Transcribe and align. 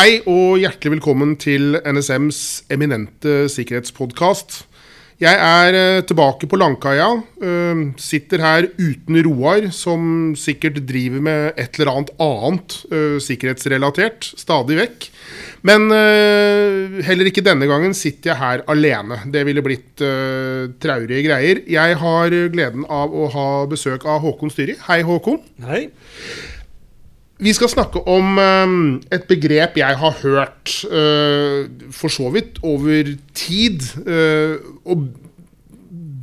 Hei 0.00 0.22
og 0.32 0.54
hjertelig 0.56 0.94
velkommen 0.94 1.34
til 1.36 1.74
NSMs 1.76 2.36
eminente 2.72 3.50
sikkerhetspodkast. 3.52 4.54
Jeg 5.20 5.36
er 5.36 5.76
eh, 5.76 6.04
tilbake 6.08 6.46
på 6.48 6.56
Langkaia. 6.56 7.08
eh, 7.44 7.82
Sitter 8.00 8.40
her 8.40 8.68
uten 8.78 9.18
Roar, 9.26 9.66
som 9.76 10.30
sikkert 10.40 10.78
driver 10.88 11.20
med 11.26 11.52
et 11.60 11.76
eller 11.76 11.90
annet 11.92 12.12
annet 12.16 12.76
eh, 12.88 13.18
sikkerhetsrelatert, 13.20 14.30
stadig 14.40 14.78
vekk. 14.78 15.10
Men 15.68 15.92
heller 17.04 17.28
ikke 17.28 17.44
denne 17.44 17.68
gangen 17.68 17.92
sitter 17.92 18.30
jeg 18.30 18.40
her 18.40 18.62
alene. 18.72 19.18
Det 19.28 19.42
ville 19.44 19.60
blitt 19.60 20.00
traurige 20.80 21.26
greier. 21.26 21.60
Jeg 21.68 21.98
har 22.00 22.32
gleden 22.54 22.86
av 22.88 23.12
å 23.12 23.28
ha 23.34 23.44
besøk 23.68 24.08
av 24.08 24.24
Håkon 24.24 24.54
Styri. 24.54 24.78
Hei, 24.86 25.02
Håkon. 25.04 25.42
Hei. 25.68 25.90
Vi 27.40 27.52
skal 27.56 27.70
snakke 27.72 28.02
om 28.10 28.36
eh, 28.36 28.72
et 29.16 29.24
begrep 29.30 29.78
jeg 29.80 29.96
har 30.02 30.16
hørt 30.20 30.74
eh, 30.84 31.70
for 31.94 32.12
så 32.12 32.28
vidt 32.34 32.60
over 32.66 33.14
tid, 33.32 33.86
eh, 34.04 34.60
og 34.84 35.08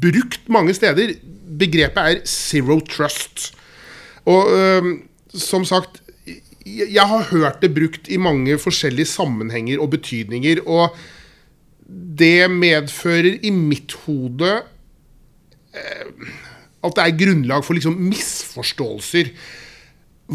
brukt 0.01 0.45
mange 0.53 0.75
steder. 0.77 1.15
Begrepet 1.57 1.97
er 2.03 2.21
zero 2.29 2.77
trust. 2.85 3.49
Og 4.29 4.53
eh, 4.53 4.91
som 5.33 5.65
sagt, 5.65 6.03
jeg, 6.67 7.07
har 7.09 7.29
hørt 7.31 7.61
det 7.63 7.73
brukt 7.73 8.09
i 8.11 8.21
mange 8.21 8.57
forskjellige 8.61 9.09
sammenhenger 9.09 9.81
og 9.81 9.95
betydninger, 9.95 10.61
og 10.67 10.93
det 12.19 12.49
medfører 12.51 13.39
i 13.41 13.51
mitt 13.55 13.95
hode 14.05 14.57
eh, 15.73 16.33
at 16.83 16.97
det 16.97 17.05
er 17.05 17.19
grunnlag 17.25 17.63
for 17.65 17.77
liksom 17.77 17.95
misforståelser. 18.05 19.31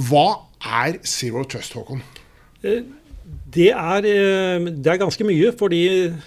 Hva 0.08 0.26
er 0.62 0.98
zero 1.06 1.44
trust, 1.48 1.74
Håkon? 1.78 2.02
Det 3.52 3.68
er, 3.70 4.06
eh, 4.08 4.64
det 4.82 4.88
er 4.88 5.00
ganske 5.00 5.24
mye, 5.26 5.52
fordi 5.56 5.82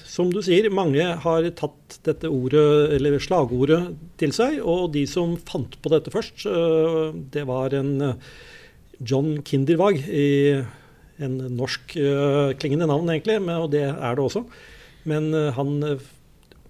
som 0.05 0.30
du 0.31 0.41
sier, 0.45 0.69
mange 0.69 1.03
har 1.03 1.47
tatt 1.58 1.97
dette 2.05 2.30
ordet, 2.30 2.94
eller 2.95 3.19
slagordet 3.19 3.95
til 4.17 4.31
seg. 4.36 4.59
Og 4.61 4.94
de 4.94 5.06
som 5.09 5.36
fant 5.38 5.75
på 5.81 5.91
dette 5.91 6.13
først, 6.13 6.45
eh, 6.45 7.11
det 7.33 7.45
var 7.47 7.73
en 7.73 8.02
eh, 8.02 8.16
John 9.02 9.41
Kindervag 9.44 10.06
i 10.08 10.63
en 11.19 11.36
norsk 11.56 11.95
klingende 12.59 12.88
navn, 12.88 13.08
egentlig, 13.08 13.39
og 13.39 13.72
det 13.72 13.83
er 13.88 14.16
det 14.16 14.23
også. 14.23 14.44
Men 15.08 15.31
han 15.56 16.00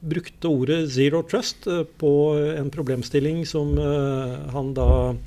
brukte 0.05 0.49
ordet 0.49 0.91
zero 0.93 1.23
trust 1.25 1.65
på 1.97 2.11
en 2.57 2.69
problemstilling 2.69 3.41
som 3.45 3.73
han 3.77 4.73
da 4.77 5.17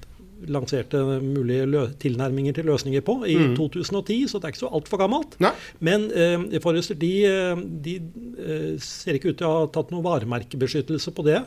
lanserte 0.47 1.00
mulige 1.22 1.84
tilnærminger 2.03 2.55
til 2.56 2.69
løsninger 2.70 3.03
på 3.05 3.17
i 3.27 3.36
mm. 3.41 3.56
2010, 3.58 4.19
så 4.31 4.39
det 4.39 4.48
er 4.48 4.55
ikke 4.55 4.62
så 4.62 4.72
altfor 4.78 5.00
gammelt. 5.03 5.39
Nei. 5.42 5.53
Men 5.84 6.06
eh, 6.12 6.58
Forrester 6.62 6.98
de, 6.98 7.12
de 7.84 7.97
eh, 7.98 8.75
ser 8.83 9.19
ikke 9.19 9.33
ut 9.33 9.41
til 9.41 9.48
å 9.48 9.55
ha 9.56 9.64
tatt 9.75 9.91
noe 9.94 10.05
varemerkebeskyttelse 10.06 11.14
på 11.16 11.27
det. 11.27 11.41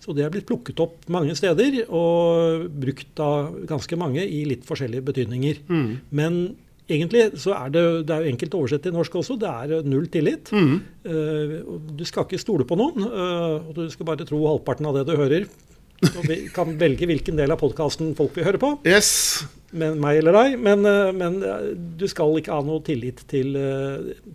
Så 0.00 0.14
det 0.16 0.24
er 0.24 0.32
blitt 0.32 0.48
plukket 0.48 0.80
opp 0.82 1.08
mange 1.12 1.36
steder 1.38 1.82
og 1.88 2.68
brukt 2.80 3.20
av 3.22 3.52
ganske 3.68 4.00
mange 4.00 4.24
i 4.24 4.44
litt 4.48 4.64
forskjellige 4.68 5.06
betydninger. 5.10 5.62
Mm. 5.68 5.92
Men 6.14 6.40
egentlig 6.88 7.24
så 7.40 7.54
er 7.56 7.72
det, 7.74 7.84
det 8.08 8.14
er 8.14 8.24
jo 8.24 8.32
enkelt 8.32 8.56
oversett 8.58 8.84
til 8.86 8.94
norsk 8.96 9.18
også. 9.20 9.38
Det 9.40 9.48
er 9.50 9.88
null 9.88 10.08
tillit. 10.12 10.52
Mm. 10.54 10.76
Uh, 11.04 11.56
du 11.98 12.04
skal 12.08 12.26
ikke 12.26 12.40
stole 12.40 12.66
på 12.68 12.78
noen, 12.80 13.04
uh, 13.04 13.68
og 13.68 13.74
du 13.76 13.84
skal 13.92 14.08
bare 14.08 14.28
tro 14.28 14.40
halvparten 14.46 14.88
av 14.88 14.98
det 14.98 15.08
du 15.10 15.16
hører. 15.18 15.48
Og 16.06 16.24
vi 16.28 16.36
kan 16.54 16.76
velge 16.78 17.08
hvilken 17.10 17.38
del 17.38 17.50
av 17.50 17.60
podkasten 17.60 18.12
folk 18.18 18.36
vil 18.38 18.46
høre 18.46 18.60
på. 18.62 18.72
Yes. 18.86 19.10
Men, 19.72 19.98
meg 20.00 20.20
eller 20.20 20.36
deg. 20.36 20.58
Men, 20.62 20.86
men, 21.18 21.38
du 21.98 22.06
skal 22.10 22.38
ikke 22.38 22.54
ha 22.54 22.64
noe 22.64 22.84
tillit 22.86 23.24
til, 23.30 23.56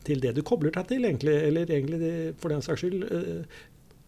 til, 0.04 0.24
det 0.24 0.36
du 0.38 0.44
kobler 0.46 0.74
deg 0.76 0.90
til, 0.92 1.08
egentlig. 1.08 1.38
Eller 1.50 1.72
egentlig, 1.72 2.34
for 2.42 2.54
den 2.54 2.66
saks 2.66 2.84
skyld, 2.84 3.06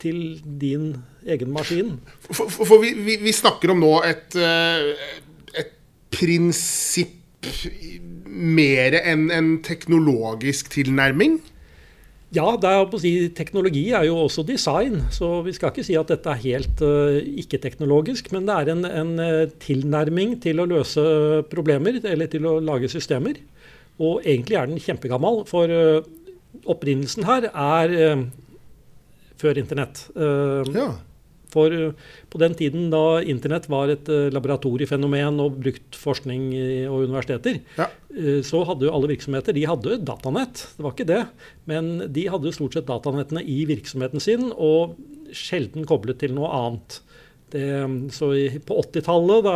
til 0.03 0.19
din 0.61 0.91
egen 1.25 1.53
maskin. 1.55 1.95
For, 2.27 2.43
for, 2.43 2.67
for 2.67 2.83
vi, 2.83 2.91
vi, 2.99 3.17
vi, 3.23 3.33
snakker 3.33 3.72
om 3.73 3.79
nå 3.81 3.93
et, 4.05 4.35
et 5.55 5.72
prinsipp 6.13 7.22
mer 8.25 8.97
enn 8.99 9.29
en 9.33 9.51
teknologisk 9.66 10.72
tilnærming? 10.73 11.39
Ja, 12.35 12.50
det 12.59 12.68
er, 12.68 12.84
å 12.84 13.00
si, 13.00 13.13
teknologi 13.35 13.85
er 13.96 14.07
jo 14.09 14.18
også 14.25 14.44
design. 14.47 15.06
Så 15.13 15.40
vi 15.46 15.53
skal 15.56 15.72
ikke 15.72 15.85
si 15.88 15.96
at 16.00 16.12
dette 16.12 16.31
er 16.31 16.41
helt 16.44 16.84
uh, 16.84 17.18
ikke-teknologisk. 17.44 18.31
Men 18.35 18.50
det 18.50 18.57
er 18.57 18.72
en, 18.73 18.84
en 18.90 19.13
uh, 19.22 19.53
tilnærming 19.63 20.35
til 20.44 20.59
å 20.59 20.68
løse 20.69 21.06
problemer, 21.51 22.01
eller 22.03 22.31
til 22.31 22.47
å 22.50 22.57
lage 22.63 22.91
systemer. 22.91 23.40
Og 23.96 24.25
egentlig 24.28 24.59
er 24.59 24.72
den 24.72 24.84
kjempegammel, 24.84 25.44
for 25.47 25.72
uh, 25.72 26.03
opprinnelsen 26.72 27.28
her 27.28 27.50
er 27.51 27.97
før 29.40 29.59
internett. 29.59 30.06
ja. 30.16 30.94
For 31.55 31.73
på 32.31 32.41
den 32.41 32.55
tiden 32.59 32.89
da 32.93 33.21
internett 33.23 33.69
var 33.71 33.91
et 33.93 34.09
laboratoriefenomen 34.35 35.39
og 35.43 35.59
brukt 35.63 35.97
forskning 35.97 36.49
og 36.91 37.07
universiteter, 37.07 37.61
ja. 37.79 37.88
så 38.45 38.63
hadde 38.67 38.88
jo 38.88 38.93
alle 38.95 39.11
virksomheter 39.13 39.55
de 39.55 39.66
hadde 39.69 40.01
datanett. 40.05 40.66
Det 40.75 40.85
var 40.85 40.95
ikke 40.95 41.09
det. 41.09 41.23
Men 41.69 41.93
de 42.11 42.27
hadde 42.31 42.51
jo 42.51 42.57
stort 42.59 42.77
sett 42.77 42.89
datanettene 42.89 43.43
i 43.43 43.63
virksomheten 43.69 44.23
sin, 44.23 44.49
og 44.51 44.97
sjelden 45.35 45.88
koblet 45.88 46.19
til 46.21 46.35
noe 46.35 46.51
annet. 46.59 46.99
Det, 47.55 47.63
så 48.11 48.31
på 48.67 48.77
80-tallet, 48.81 49.45
da 49.45 49.55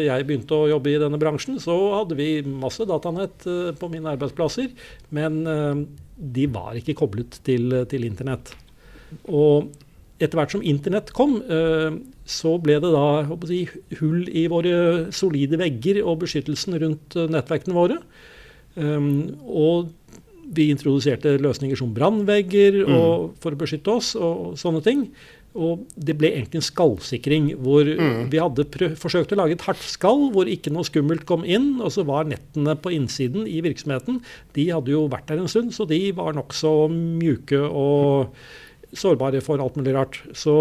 jeg 0.00 0.26
begynte 0.26 0.56
å 0.56 0.68
jobbe 0.70 0.92
i 0.92 1.00
denne 1.02 1.20
bransjen, 1.20 1.58
så 1.60 1.74
hadde 1.98 2.16
vi 2.18 2.28
masse 2.46 2.86
datanett 2.88 3.44
på 3.80 3.90
mine 3.92 4.14
arbeidsplasser. 4.14 4.70
Men 5.14 5.42
de 6.16 6.46
var 6.54 6.78
ikke 6.78 6.96
koblet 6.98 7.40
til, 7.46 7.82
til 7.90 8.06
internett. 8.06 8.54
Og 9.28 9.70
etter 10.22 10.38
hvert 10.38 10.54
som 10.54 10.62
internett 10.62 11.10
kom, 11.16 11.40
så 12.24 12.52
ble 12.62 12.76
det 12.82 12.92
da 12.94 13.06
si, 13.50 13.64
hull 13.98 14.28
i 14.30 14.44
våre 14.48 15.10
solide 15.14 15.58
vegger 15.60 15.98
og 16.04 16.20
beskyttelsen 16.22 16.78
rundt 16.80 17.16
nettverkene 17.34 17.74
våre. 17.74 17.98
Og 18.78 19.90
vi 20.54 20.68
introduserte 20.72 21.36
løsninger 21.42 21.78
som 21.78 21.94
brannvegger 21.96 22.82
mm. 22.84 22.98
for 23.42 23.54
å 23.54 23.60
beskytte 23.60 23.94
oss 23.94 24.12
og 24.18 24.54
sånne 24.60 24.82
ting. 24.84 25.06
Og 25.54 25.84
det 25.94 26.16
ble 26.18 26.32
egentlig 26.34 26.58
en 26.58 26.66
skallsikring 26.66 27.52
hvor 27.62 27.86
mm. 27.86 28.26
vi 28.32 28.40
hadde 28.42 28.90
forsøkt 28.98 29.34
å 29.34 29.38
lage 29.38 29.54
et 29.54 29.66
hardt 29.68 29.84
skall 29.86 30.26
hvor 30.34 30.50
ikke 30.50 30.72
noe 30.74 30.86
skummelt 30.86 31.22
kom 31.28 31.46
inn. 31.46 31.76
Og 31.78 31.94
så 31.94 32.04
var 32.06 32.26
nettene 32.28 32.74
på 32.74 32.92
innsiden 32.96 33.46
i 33.46 33.60
virksomheten 33.64 34.20
De 34.56 34.68
hadde 34.72 34.94
jo 34.94 35.06
vært 35.12 35.30
der 35.30 35.42
en 35.42 35.50
stund, 35.50 35.70
så 35.76 35.86
de 35.88 36.00
var 36.16 36.34
nokså 36.36 36.74
mjuke 36.90 37.62
og 37.70 38.34
sårbare 38.98 39.42
for 39.44 39.62
alt 39.62 39.78
mulig 39.78 39.94
rart. 39.96 40.20
Så 40.36 40.54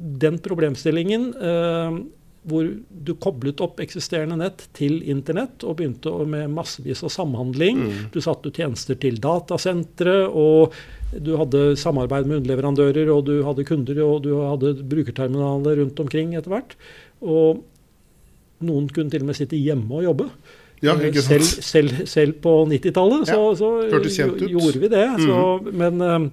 den 0.00 0.38
problemstillingen 0.42 1.30
eh, 1.36 2.00
hvor 2.48 2.68
du 2.88 3.10
koblet 3.20 3.60
opp 3.60 3.82
eksisterende 3.84 4.38
nett 4.40 4.62
til 4.76 5.02
internett 5.12 5.64
og 5.66 5.76
begynte 5.76 6.12
med 6.24 6.48
massevis 6.54 7.02
av 7.04 7.12
samhandling. 7.12 7.82
Mm. 7.82 7.98
Du 8.14 8.20
satte 8.24 8.52
tjenester 8.54 8.96
til 9.00 9.18
datasentre, 9.20 10.22
og 10.28 10.72
du 11.12 11.34
hadde 11.36 11.74
samarbeid 11.80 12.28
med 12.28 12.40
underleverandører, 12.40 13.12
og 13.12 13.26
du 13.28 13.34
hadde 13.44 13.66
kunder, 13.68 14.00
og 14.06 14.22
du 14.24 14.32
hadde 14.38 14.72
brukerterminaler 14.88 15.82
rundt 15.82 16.00
omkring 16.00 16.32
etter 16.38 16.54
hvert. 16.54 16.74
Og 17.20 17.60
noen 18.64 18.88
kunne 18.88 19.12
til 19.12 19.24
og 19.24 19.30
med 19.30 19.36
sitte 19.36 19.60
hjemme 19.60 20.00
og 20.00 20.08
jobbe. 20.08 20.30
Ja, 20.80 20.94
selv, 20.96 21.44
selv, 21.44 22.06
selv, 22.08 22.38
på 22.40 22.54
90-tallet 22.64 23.28
så, 23.28 23.40
ja, 23.52 23.98
så 24.00 24.28
gjorde 24.48 24.80
vi 24.80 24.88
det. 24.88 25.04
Mm. 25.12 25.26
Så, 25.28 25.40
men 25.76 26.30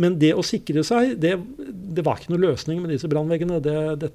men 0.00 0.16
det 0.20 0.30
å 0.38 0.44
sikre 0.46 0.82
seg, 0.86 1.14
det, 1.20 1.34
det, 1.60 2.04
var 2.06 2.20
ikke 2.20 2.32
noe 2.32 2.42
løsning 2.46 2.80
med 2.80 2.92
disse 2.94 3.08
brannveggene. 3.10 3.58
Det, 3.60 4.10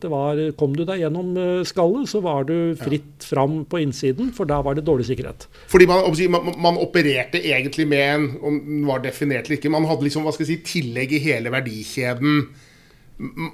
kom 0.58 0.74
du 0.78 0.84
deg 0.88 1.04
gjennom 1.04 1.34
skallet, 1.68 2.10
så 2.10 2.22
var 2.26 2.48
du 2.50 2.74
fritt 2.80 3.26
fram 3.28 3.60
på 3.70 3.84
innsiden, 3.84 4.32
for 4.36 4.50
da 4.50 4.62
var 4.66 4.78
det 4.78 4.86
dårlig 4.88 5.08
sikkerhet. 5.12 5.48
Fordi 5.72 5.88
man, 5.90 6.08
man, 6.34 6.52
man 6.68 6.82
opererte 6.82 7.42
egentlig 7.42 7.88
med 7.92 8.06
en, 8.06 8.28
om 8.42 8.60
den 8.66 8.86
var 8.90 9.04
definert 9.06 9.46
eller 9.46 9.60
ikke, 9.60 9.74
man 9.74 9.88
hadde 9.90 10.08
liksom, 10.08 10.26
hva 10.26 10.34
skal 10.36 10.48
jeg 10.48 10.56
si, 10.56 10.70
tillegg 10.74 11.14
i 11.14 11.22
hele 11.28 11.54
verdikjeden. 11.54 12.42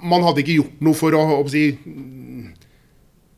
Man 0.02 0.24
hadde 0.24 0.42
ikke 0.42 0.58
gjort 0.58 0.80
noe 0.82 0.98
for 0.98 1.14
å, 1.18 1.26
å 1.36 1.44
si, 1.52 1.68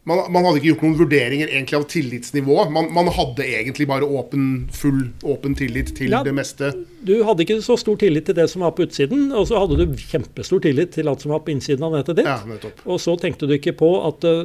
man, 0.04 0.20
man, 0.32 0.44
hadde 0.44 0.60
ikke 0.60 0.68
gjort 0.74 0.82
noen 0.84 0.96
vurderinger 0.98 1.48
egentlig 1.48 1.78
av 1.78 1.86
tillitsnivået. 1.88 2.72
Man, 2.74 2.90
man, 2.92 3.08
hadde 3.16 3.46
egentlig 3.46 3.86
bare 3.88 4.04
åpen, 4.04 4.46
full 4.74 5.00
åpen 5.24 5.56
tillit 5.56 5.94
til 5.96 6.12
ja, 6.12 6.20
det 6.26 6.34
meste. 6.36 6.74
Du 7.04 7.14
hadde 7.24 7.46
ikke 7.46 7.56
så 7.64 7.78
stor 7.80 7.96
tillit 8.00 8.28
til 8.28 8.36
det 8.36 8.46
som 8.52 8.66
var 8.66 8.74
på 8.76 8.84
utsiden, 8.84 9.30
og 9.32 9.48
så 9.48 9.62
hadde 9.62 9.80
du 9.80 9.96
kjempestor 10.12 10.60
tillit 10.64 10.92
til 10.96 11.08
alt 11.08 11.24
som 11.24 11.32
var 11.32 11.40
på 11.46 11.54
innsiden 11.54 11.86
av 11.88 11.96
nettet 11.96 12.20
ditt. 12.20 12.28
Ja, 12.28 12.74
og 12.84 13.00
så 13.00 13.16
tenkte 13.20 13.48
du 13.48 13.56
ikke 13.56 13.76
på 13.80 13.90
at 14.04 14.28
uh, 14.28 14.44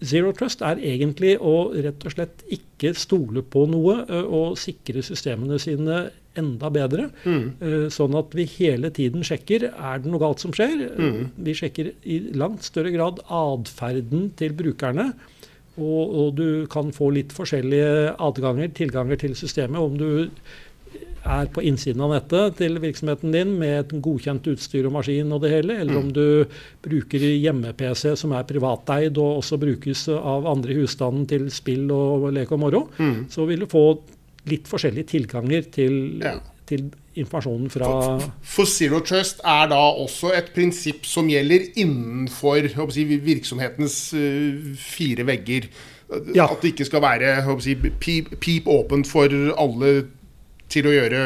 Zero 0.00 0.30
Trust 0.32 0.62
er 0.64 0.80
egentlig 0.80 1.34
å 1.36 1.72
rett 1.76 2.06
og 2.08 2.14
slett 2.14 2.44
ikke 2.48 2.94
stole 2.96 3.42
på 3.44 3.66
noe 3.68 4.00
uh, 4.08 4.22
og 4.24 4.56
sikre 4.60 5.04
systemene 5.04 5.60
sine 5.62 6.06
enda 6.38 6.70
bedre. 6.70 7.08
Mm. 7.26 7.88
Sånn 7.90 8.14
at 8.14 8.30
vi 8.38 8.44
hele 8.52 8.92
tiden 8.94 9.24
sjekker 9.26 9.64
er 9.66 9.98
det 9.98 10.12
noe 10.12 10.22
galt 10.22 10.38
som 10.38 10.52
skjer. 10.54 10.84
Mm. 10.94 11.24
Vi 11.42 11.54
sjekker 11.58 11.90
i 12.06 12.20
langt 12.38 12.62
større 12.62 12.92
grad 12.94 13.18
atferden 13.26 14.28
til 14.38 14.54
brukerne. 14.54 15.08
Og, 15.74 16.14
og 16.22 16.28
du 16.38 16.46
kan 16.70 16.94
få 16.94 17.10
litt 17.16 17.34
forskjellige 17.34 18.14
adganger, 18.22 18.70
tilganger 18.78 19.18
til 19.18 19.34
systemet. 19.38 19.82
Om 19.82 19.98
du 19.98 20.06
er 21.24 21.50
på 21.52 21.62
innsiden 21.68 22.00
av 22.00 22.10
nettet 22.14 22.56
til 22.56 22.78
virksomheten 22.80 23.32
din 23.34 23.50
med 23.60 23.74
et 23.80 23.90
godkjent 24.02 24.46
utstyr 24.52 24.86
og 24.88 24.94
maskin 24.98 25.32
og 25.36 25.42
det 25.44 25.50
hele, 25.52 25.76
eller 25.82 25.98
om 26.00 26.08
du 26.12 26.44
bruker 26.84 27.18
hjemme-PC 27.20 28.14
som 28.16 28.32
er 28.32 28.46
privateid 28.48 29.18
og 29.20 29.42
også 29.42 29.58
brukes 29.60 30.06
av 30.14 30.46
andre 30.48 30.72
i 30.72 30.80
husstanden 30.80 31.26
til 31.30 31.50
spill 31.52 31.90
og 31.92 32.30
lek 32.32 32.52
og 32.52 32.62
moro, 32.64 32.86
Mm. 32.98 33.26
så 33.30 33.46
vil 33.46 33.60
du 33.60 33.66
få 33.66 34.00
litt 34.48 34.66
forskjellige 34.66 35.06
tilganger 35.12 35.70
til, 35.70 36.20
Ja. 36.22 36.38
til 36.66 36.90
informasjonen 37.16 37.68
fra 37.70 38.18
For 38.42 38.64
Zero 38.64 39.00
Trust 39.00 39.40
er 39.44 39.66
da 39.68 39.74
også 39.76 40.32
et 40.36 40.52
prinsipp 40.54 41.04
som 41.04 41.28
gjelder 41.28 41.66
innenfor 41.76 42.68
si, 42.92 43.04
virksomhetens 43.04 44.14
eh, 44.14 44.74
fire 44.76 45.26
vegger. 45.26 45.68
Ja. 46.34 46.46
At 46.50 46.60
det 46.62 46.72
ikke 46.74 46.86
skal 46.86 47.02
være 47.02 47.60
si, 47.60 47.74
pip, 47.74 48.32
pip 48.40 48.64
åpent 48.66 49.06
for 49.06 49.28
alle 49.58 50.06
til 50.70 50.86
å 50.86 50.92
gjøre 50.94 51.20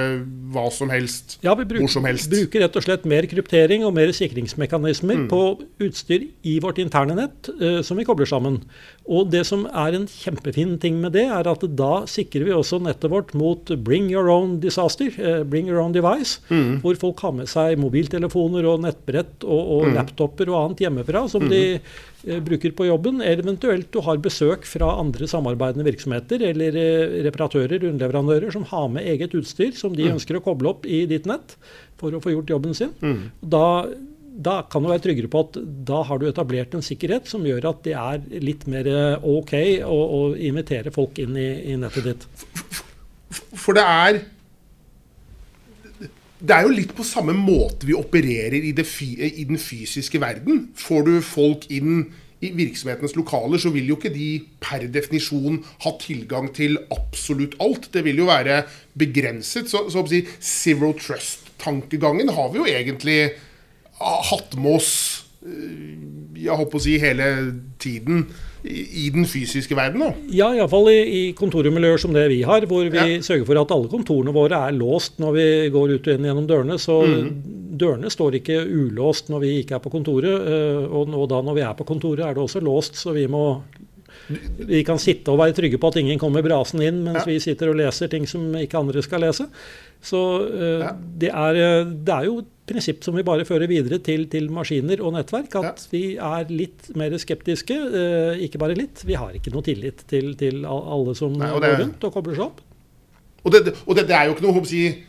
hva 0.54 0.64
som 0.72 0.88
helst. 0.92 1.36
Ja, 1.44 1.52
vi 1.58 1.66
bruk, 1.68 1.82
Hvor 1.84 1.90
som 1.92 2.06
helst. 2.08 2.30
Vi 2.32 2.44
bruker 2.44 2.62
rett 2.64 2.76
og 2.80 2.84
slett 2.86 3.04
mer 3.10 3.26
kryptering 3.28 3.84
og 3.84 3.92
mer 3.96 4.08
sikringsmekanismer 4.16 5.14
Mm. 5.24 5.28
på 5.28 5.40
utstyr 5.84 6.28
i 6.44 6.58
vårt 6.60 6.78
interne 6.80 7.14
nett 7.18 7.50
uh, 7.60 7.82
som 7.82 7.96
vi 8.00 8.04
kobler 8.08 8.26
sammen. 8.26 8.62
Og 9.06 9.28
det 9.30 9.44
som 9.46 9.66
er 9.66 9.94
en 9.98 10.06
kjempefin 10.08 10.78
ting 10.80 10.96
med 11.02 11.12
det, 11.12 11.26
er 11.28 11.46
at 11.50 11.60
da 11.76 12.04
sikrer 12.08 12.44
vi 12.48 12.56
også 12.56 12.80
nettet 12.80 13.10
vårt 13.12 13.34
mot 13.34 13.64
bring 13.84 14.08
your 14.10 14.30
own 14.32 14.60
disaster, 14.60 15.10
uh, 15.20 15.44
bring 15.44 15.68
your 15.68 15.80
own 15.82 15.92
device, 15.92 16.38
Mm. 16.50 16.80
hvor 16.82 16.96
folk 16.96 17.20
har 17.20 17.32
med 17.32 17.46
seg 17.48 17.76
mobiltelefoner 17.78 18.64
og 18.64 18.80
nettbrett 18.80 19.44
og, 19.44 19.62
og 19.76 19.84
Mm. 19.88 19.94
laptoper 19.94 20.48
og 20.48 20.70
annet 20.70 20.78
hjemmefra 20.88 21.28
som 21.28 21.48
de 21.48 21.74
eh, 21.74 21.80
bruker 22.24 22.72
på 22.76 22.86
jobben, 22.88 23.20
eventuelt 23.24 23.90
du 23.92 24.00
har 24.04 24.20
besøk 24.22 24.64
fra 24.68 24.94
andre 25.00 25.28
samarbeidende 25.28 25.86
virksomheter 25.86 26.42
eller 26.50 26.78
eh, 26.80 27.18
reparatører, 27.26 27.84
underleverandører, 27.90 28.50
som 28.54 28.66
har 28.70 28.88
med 28.92 29.08
eget 29.10 29.36
utstyr 29.36 29.74
som 29.76 29.94
de 29.96 30.08
ønsker 30.12 30.38
å 30.38 30.44
koble 30.44 30.72
opp 30.72 30.88
i 30.88 31.04
ditt 31.10 31.28
nett 31.28 31.56
for 32.00 32.14
å 32.14 32.22
få 32.24 32.34
gjort 32.34 32.52
jobben 32.54 32.76
sin. 32.76 32.94
Mm. 33.04 33.28
Da, 33.54 33.66
da 34.48 34.56
kan 34.70 34.84
du 34.84 34.90
være 34.92 35.04
tryggere 35.04 35.32
på 35.32 35.44
at 35.46 35.58
da 35.90 36.02
har 36.08 36.20
du 36.20 36.28
etablert 36.30 36.74
en 36.74 36.84
sikkerhet 36.84 37.28
som 37.30 37.44
gjør 37.46 37.70
at 37.74 37.84
det 37.86 37.96
er 38.00 38.24
litt 38.44 38.64
mer 38.70 38.88
eh, 38.90 39.28
OK 39.34 39.56
å, 39.84 39.98
å 40.18 40.22
invitere 40.34 40.94
folk 40.94 41.20
inn 41.22 41.36
i, 41.40 41.50
i 41.74 41.78
nettet 41.80 42.08
ditt. 42.12 42.28
For 43.58 43.76
det 43.76 43.84
er 43.84 44.22
Det 46.38 46.54
er 46.56 46.66
jo 46.66 46.74
litt 46.74 46.92
på 46.96 47.06
samme 47.06 47.34
måte 47.36 47.86
vi 47.88 47.94
opererer 47.96 48.58
i, 48.58 48.72
i 48.74 49.46
den 49.46 49.60
fysiske 49.60 50.20
verden. 50.22 50.68
Får 50.76 51.06
du 51.06 51.14
folk 51.24 51.66
inn 51.72 52.08
i 52.44 52.50
virksomhetens 52.52 53.14
lokaler, 53.16 53.60
så 53.60 53.70
vil 53.72 53.88
jo 53.88 53.96
ikke 53.96 54.12
de 54.12 54.28
per 54.62 54.84
definisjon 54.92 55.60
ha 55.84 55.94
tilgang 56.02 56.50
til 56.56 56.76
absolutt 56.92 57.56
alt. 57.64 57.88
Det 57.94 58.04
vil 58.04 58.20
jo 58.20 58.28
være 58.28 58.64
begrenset. 58.98 59.70
Så, 59.70 59.86
så 59.92 60.02
å 60.02 60.10
si, 60.10 60.24
Zero 60.44 60.92
Trust-tankegangen 60.98 62.34
har 62.36 62.50
vi 62.52 62.60
jo 62.60 62.68
egentlig 62.68 63.18
ah, 64.00 64.20
hatt 64.32 64.58
med 64.58 64.80
oss 64.80 64.92
eh, 65.46 65.94
jeg 66.44 66.58
håper 66.58 66.80
å 66.80 66.82
si 66.82 66.98
hele 67.00 67.28
tiden 67.80 68.26
i, 68.64 69.06
i 69.06 69.10
den 69.12 69.26
fysiske 69.28 69.76
verden. 69.76 70.00
da. 70.00 70.12
Ja, 70.32 70.48
iallfall 70.56 70.88
i, 70.92 70.98
i 71.04 71.22
kontormiljøer 71.36 72.00
som 72.00 72.14
det 72.16 72.26
vi 72.32 72.42
har, 72.42 72.64
hvor 72.70 72.86
vi 72.88 72.96
Ja. 72.96 73.20
sørger 73.20 73.44
for 73.46 73.60
at 73.60 73.70
alle 73.76 73.88
kontorene 73.92 74.32
våre 74.32 74.56
er 74.68 74.72
låst 74.72 75.18
når 75.20 75.32
vi 75.36 75.46
går 75.74 75.94
ut 75.98 76.08
og 76.08 76.14
inn 76.14 76.24
gjennom 76.30 76.46
dørene. 76.48 76.78
Så 76.80 76.98
dørene 77.76 78.10
står 78.10 78.38
ikke 78.40 78.62
ulåst 78.64 79.28
når 79.28 79.40
vi 79.44 79.52
ikke 79.62 79.76
er 79.76 79.84
på 79.84 79.92
kontoret. 79.92 80.48
Og, 80.90 81.08
Og 81.14 81.28
da 81.28 81.42
når 81.42 81.54
vi 81.54 81.60
er 81.66 81.74
på 81.74 81.84
kontoret, 81.84 82.24
er 82.24 82.34
det 82.34 82.42
også 82.44 82.62
låst, 82.64 82.96
så 82.96 83.12
vi 83.12 83.26
må 83.28 83.62
vi 84.64 84.80
kan 84.86 84.96
sitte 84.96 85.28
og 85.28 85.36
være 85.38 85.52
trygge 85.52 85.76
på 85.76 85.88
at 85.90 85.96
ingen 86.00 86.18
kommer 86.18 86.40
brasende 86.42 86.86
inn 86.88 87.02
mens 87.04 87.26
Ja. 87.26 87.28
vi 87.28 87.38
sitter 87.40 87.68
og 87.68 87.76
leser 87.76 88.08
ting 88.08 88.24
som 88.26 88.54
ikke 88.56 88.78
andre 88.78 89.02
skal 89.02 89.20
lese. 89.20 89.46
Så 90.00 90.20
uh, 90.48 90.80
Ja. 90.80 90.92
det, 91.18 91.28
er, 91.28 91.54
eh, 91.60 91.84
det 91.84 92.14
er 92.14 92.24
jo 92.24 92.38
prinsipp 92.68 93.04
som 93.04 93.16
vi 93.16 93.24
bare 93.26 93.46
fører 93.48 93.68
videre 93.70 94.00
til, 94.04 94.26
til 94.32 94.50
maskiner 94.54 95.02
og 95.04 95.14
nettverk. 95.16 95.56
At 95.60 95.86
vi 95.92 96.16
er 96.16 96.52
litt 96.52 96.90
mer 96.98 97.16
skeptiske. 97.20 97.76
eh, 98.00 98.44
ikke 98.46 98.60
bare 98.62 98.76
litt. 98.78 99.04
Vi 99.04 99.18
har 99.20 99.34
ikke 99.36 99.52
noe 99.54 99.64
tillit 99.66 100.04
til, 100.10 100.32
til 100.40 100.64
alle 100.68 101.16
som 101.18 101.34
Nei, 101.36 101.50
det, 101.52 101.74
går 101.74 101.82
rundt 101.84 102.06
og 102.08 102.14
kobler 102.16 102.38
seg 102.38 102.46
opp. 102.46 102.62
Og 103.44 103.52
det, 103.52 103.74
og 103.84 103.98
det, 103.98 104.06
det 104.08 104.16
er 104.16 104.28
jo 104.28 104.36
ikke 104.36 104.46
noe 104.46 104.56
håper 104.56 104.72
jeg, 104.72 105.02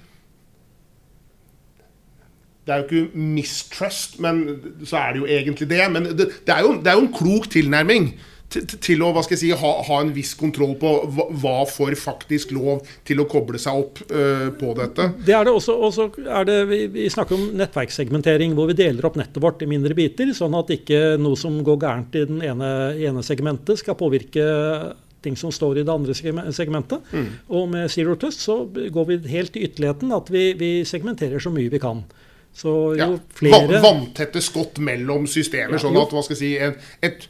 Det 2.66 2.74
er 2.74 2.82
jo 2.82 2.86
ikke 2.90 3.26
mistrust, 3.38 4.18
men 4.20 4.42
så 4.84 4.98
er 4.98 5.14
det 5.14 5.22
jo 5.22 5.28
egentlig 5.30 5.70
det. 5.70 5.84
Men 5.94 6.10
det, 6.18 6.32
er, 6.48 6.64
jo, 6.66 6.76
det 6.82 6.92
er 6.92 6.98
jo 6.98 7.06
en 7.06 7.14
klok 7.14 7.48
tilnærming 7.54 8.10
til, 8.56 9.04
å 9.04 9.12
hva 9.16 9.24
skal 9.26 9.36
jeg 9.36 9.42
si, 9.44 9.52
ha, 9.60 9.72
ha 9.88 10.00
en 10.04 10.12
viss 10.16 10.34
kontroll 10.40 10.76
på 10.82 10.92
hva, 11.16 11.28
hva 11.42 11.56
får 11.70 11.98
faktisk 12.00 12.54
lov 12.56 12.84
til 13.08 13.22
å 13.22 13.28
koble 13.30 13.62
seg 13.62 13.82
opp 13.84 14.02
uh, 14.10 14.50
på 14.58 14.74
dette. 14.78 15.10
Det 15.26 15.36
er 15.38 15.48
det 15.48 15.56
også. 15.56 15.78
Og 15.78 15.96
så 15.96 16.10
er 16.26 16.50
det, 16.50 16.60
vi, 16.72 16.82
vi 16.94 17.08
snakker 17.12 17.38
om 17.38 17.48
nettverkssegmentering, 17.60 18.56
hvor 18.58 18.70
vi 18.72 18.78
deler 18.80 19.08
opp 19.08 19.20
nettet 19.20 19.42
vårt 19.44 19.64
i 19.66 19.70
mindre 19.70 19.98
biter, 19.98 20.34
sånn 20.36 20.58
at 20.58 20.74
ikke 20.76 21.16
noe 21.22 21.40
som 21.40 21.58
går 21.66 21.82
gærent 21.86 22.20
i 22.20 22.28
den 22.30 22.44
ene, 22.46 22.70
ene 23.00 23.26
segmentet, 23.26 23.82
skal 23.82 24.00
påvirke 24.00 24.46
ting 25.26 25.38
som 25.40 25.54
står 25.54 25.82
i 25.82 25.86
det 25.86 25.94
andre 25.94 26.14
segmentet. 26.18 26.56
segmentet. 26.56 27.16
Og 27.50 27.66
med 27.72 27.90
Zero 27.92 28.14
Trust 28.20 28.44
så 28.46 28.60
går 28.70 29.10
vi 29.10 29.18
helt 29.34 29.56
til 29.56 29.66
ytterligheten 29.68 30.14
at 30.16 30.30
vi, 30.34 30.52
vi 30.60 30.72
segmenterer 30.88 31.42
så 31.42 31.54
mye 31.54 31.72
vi 31.74 31.82
kan. 31.82 32.04
Så 32.56 32.72
jo 32.96 33.00
Ja, 33.00 33.08
flere 33.36 33.82
Vanntette 33.84 34.42
skott 34.44 34.80
mellom 34.80 35.26
systemer, 35.28 35.76
Ja, 35.76 35.82
sånn 35.84 35.98
at 36.00 36.14
hva 36.16 36.24
skal 36.24 36.38
jeg 36.38 36.44
si, 36.44 36.52
et, 36.56 36.94
et 37.04 37.26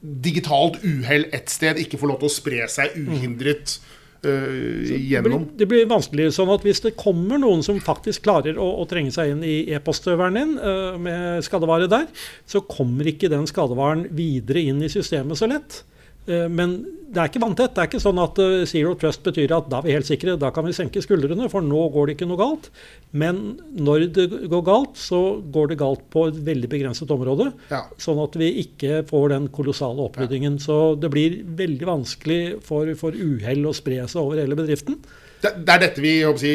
digitalt 0.00 0.80
uhell 0.84 1.26
ett 1.34 1.50
sted 1.50 1.78
ikke 1.80 1.98
får 1.98 2.10
lov 2.12 2.18
til 2.20 2.28
å 2.28 2.34
spre 2.34 2.66
seg 2.70 2.96
uhindret 3.00 3.78
øh, 4.26 4.28
Det 4.28 4.92
blir, 4.92 5.02
gjennom. 5.10 5.46
det 5.56 5.68
blir 5.70 5.88
vanskelig. 5.90 6.28
sånn 6.36 6.52
at 6.52 6.66
Hvis 6.66 6.82
det 6.84 6.96
kommer 7.00 7.40
noen 7.42 7.64
som 7.66 7.80
faktisk 7.82 8.26
klarer 8.26 8.58
å, 8.60 8.68
å 8.82 8.86
trenge 8.90 9.14
seg 9.14 9.34
inn 9.34 9.42
i 9.46 9.56
e-postøveren 9.74 10.38
din 10.38 10.54
uh, 10.60 10.94
med 11.00 11.44
skadevare 11.46 11.88
der, 11.90 12.06
så 12.46 12.62
kommer 12.62 13.08
ikke 13.08 13.32
den 13.32 13.48
skadevaren 13.50 14.06
videre 14.14 14.62
inn 14.68 14.82
i 14.84 14.92
systemet 14.92 15.40
så 15.40 15.48
lett. 15.50 15.82
Eh, 16.26 16.46
Men 16.50 16.78
det 17.06 17.22
er 17.22 17.30
ikke 17.30 17.42
vanntett. 17.42 17.74
Det 17.74 17.82
er 17.82 17.88
ikke 17.88 18.02
sånn 18.02 18.18
at 18.20 18.38
eh, 18.42 18.64
Zero 18.68 18.94
Trust 18.98 19.22
betyr 19.24 19.54
at 19.56 19.68
da 19.70 19.78
er 19.78 19.86
vi 19.86 19.94
helt 19.94 20.08
sikre, 20.08 20.36
da 20.40 20.50
kan 20.54 20.66
vi 20.66 20.74
senke 20.76 21.02
skuldrene, 21.04 21.48
for 21.52 21.64
nå 21.64 21.84
går 21.94 22.08
det 22.08 22.16
ikke 22.16 22.28
noe 22.28 22.40
galt. 22.40 22.70
Men 23.16 23.60
når 23.72 24.08
det 24.16 24.26
går 24.50 24.64
galt, 24.66 24.98
så 25.00 25.20
går 25.54 25.72
det 25.72 25.80
galt 25.80 26.02
på 26.12 26.26
et 26.30 26.40
veldig 26.48 26.70
begrenset 26.72 27.12
område. 27.14 27.52
Ja. 27.70 27.84
Sånn 28.02 28.20
at 28.22 28.36
vi 28.38 28.50
ikke 28.64 29.04
får 29.08 29.30
den 29.36 29.46
kolossale 29.54 30.02
oppryddingen. 30.08 30.58
Så 30.62 30.96
det 31.00 31.12
blir 31.14 31.38
veldig 31.58 31.88
vanskelig 31.88 32.40
for, 32.66 32.90
for 32.98 33.14
uhell 33.14 33.70
å 33.70 33.76
spre 33.76 34.02
seg 34.04 34.20
over 34.22 34.42
hele 34.42 34.58
bedriften. 34.58 34.98
Det, 35.42 35.52
det 35.62 35.72
er 35.72 35.82
dette 35.82 36.02
vi 36.02 36.18
si, 36.40 36.52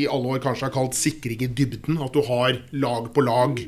i 0.00 0.02
alle 0.08 0.36
år 0.36 0.42
kanskje 0.42 0.68
har 0.68 0.74
kalt 0.74 0.96
sikring 0.96 1.44
i 1.44 1.50
dybden. 1.50 2.00
At 2.00 2.16
du 2.16 2.22
har 2.26 2.56
lag 2.72 3.10
på 3.14 3.24
lag 3.26 3.60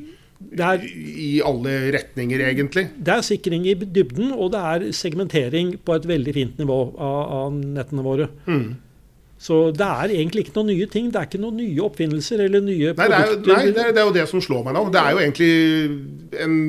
er, 0.59 0.87
i 0.87 1.33
alle 1.45 1.75
retninger, 1.95 2.47
egentlig. 2.49 2.87
det 2.97 3.15
er 3.15 3.27
sikring 3.27 3.67
i 3.71 3.75
dybden, 3.75 4.33
og 4.33 4.53
det 4.55 4.63
er 4.73 4.87
segmentering 4.97 5.77
på 5.85 5.97
et 5.97 6.09
veldig 6.09 6.35
fint 6.37 6.59
nivå 6.63 6.79
av, 6.97 7.21
av 7.43 7.61
nettene 7.61 8.05
våre. 8.07 8.29
Mm. 8.47 8.73
Så 9.43 9.57
det 9.75 9.87
er 9.87 10.13
egentlig 10.15 10.45
ikke 10.45 10.55
noen 10.61 10.71
nye 10.71 10.87
ting. 10.87 11.09
Det 11.11 11.19
er 11.19 11.27
ikke 11.27 11.41
noen 11.43 11.57
nye 11.59 11.83
oppfinnelser 11.83 12.45
eller 12.45 12.63
nye 12.63 12.93
Nei, 12.95 13.09
det 13.11 13.17
er, 13.17 13.25
produkter. 13.33 13.57
nei 13.57 13.73
det, 13.73 13.87
er, 13.89 13.97
det 13.97 14.03
er 14.03 14.07
jo 14.07 14.15
det 14.15 14.27
som 14.31 14.45
slår 14.45 14.69
meg 14.69 14.77
nå. 14.77 14.85
Det 14.95 15.01
er 15.01 15.17
jo 15.17 15.23
egentlig 15.25 16.45
en 16.45 16.61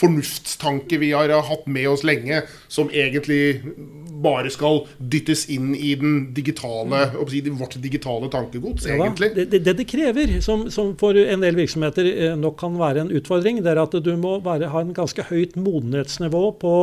fornuftstanke 0.00 0.98
vi 1.00 1.12
har 1.12 1.32
hatt 1.46 1.66
med 1.70 1.88
oss 1.90 2.04
lenge, 2.06 2.42
som 2.68 2.90
egentlig 2.90 3.60
bare 4.20 4.50
skal 4.52 4.82
dyttes 4.98 5.46
inn 5.52 5.72
i 5.74 5.94
den 5.98 6.30
digitale, 6.36 7.06
si, 7.30 7.40
vårt 7.56 7.76
digitale 7.82 8.28
tankegods, 8.32 8.86
Ja 8.88 8.98
egentlig. 8.98 9.32
Det, 9.36 9.62
det, 9.64 9.74
det 9.78 9.86
krever, 9.88 10.36
som, 10.44 10.66
som 10.72 10.92
for 11.00 11.16
en 11.16 11.44
del 11.44 11.56
virksomheter 11.58 12.08
eh, 12.10 12.36
nok 12.38 12.58
kan 12.60 12.76
være 12.80 13.04
en 13.04 13.12
utfordring, 13.16 13.62
det 13.64 13.72
er 13.72 13.82
at 13.82 13.96
du 14.04 14.10
må 14.20 14.36
være, 14.44 14.70
ha 14.72 14.84
en 14.84 14.94
ganske 14.96 15.24
høyt 15.30 15.56
modenhetsnivå 15.60 16.42
på 16.60 16.74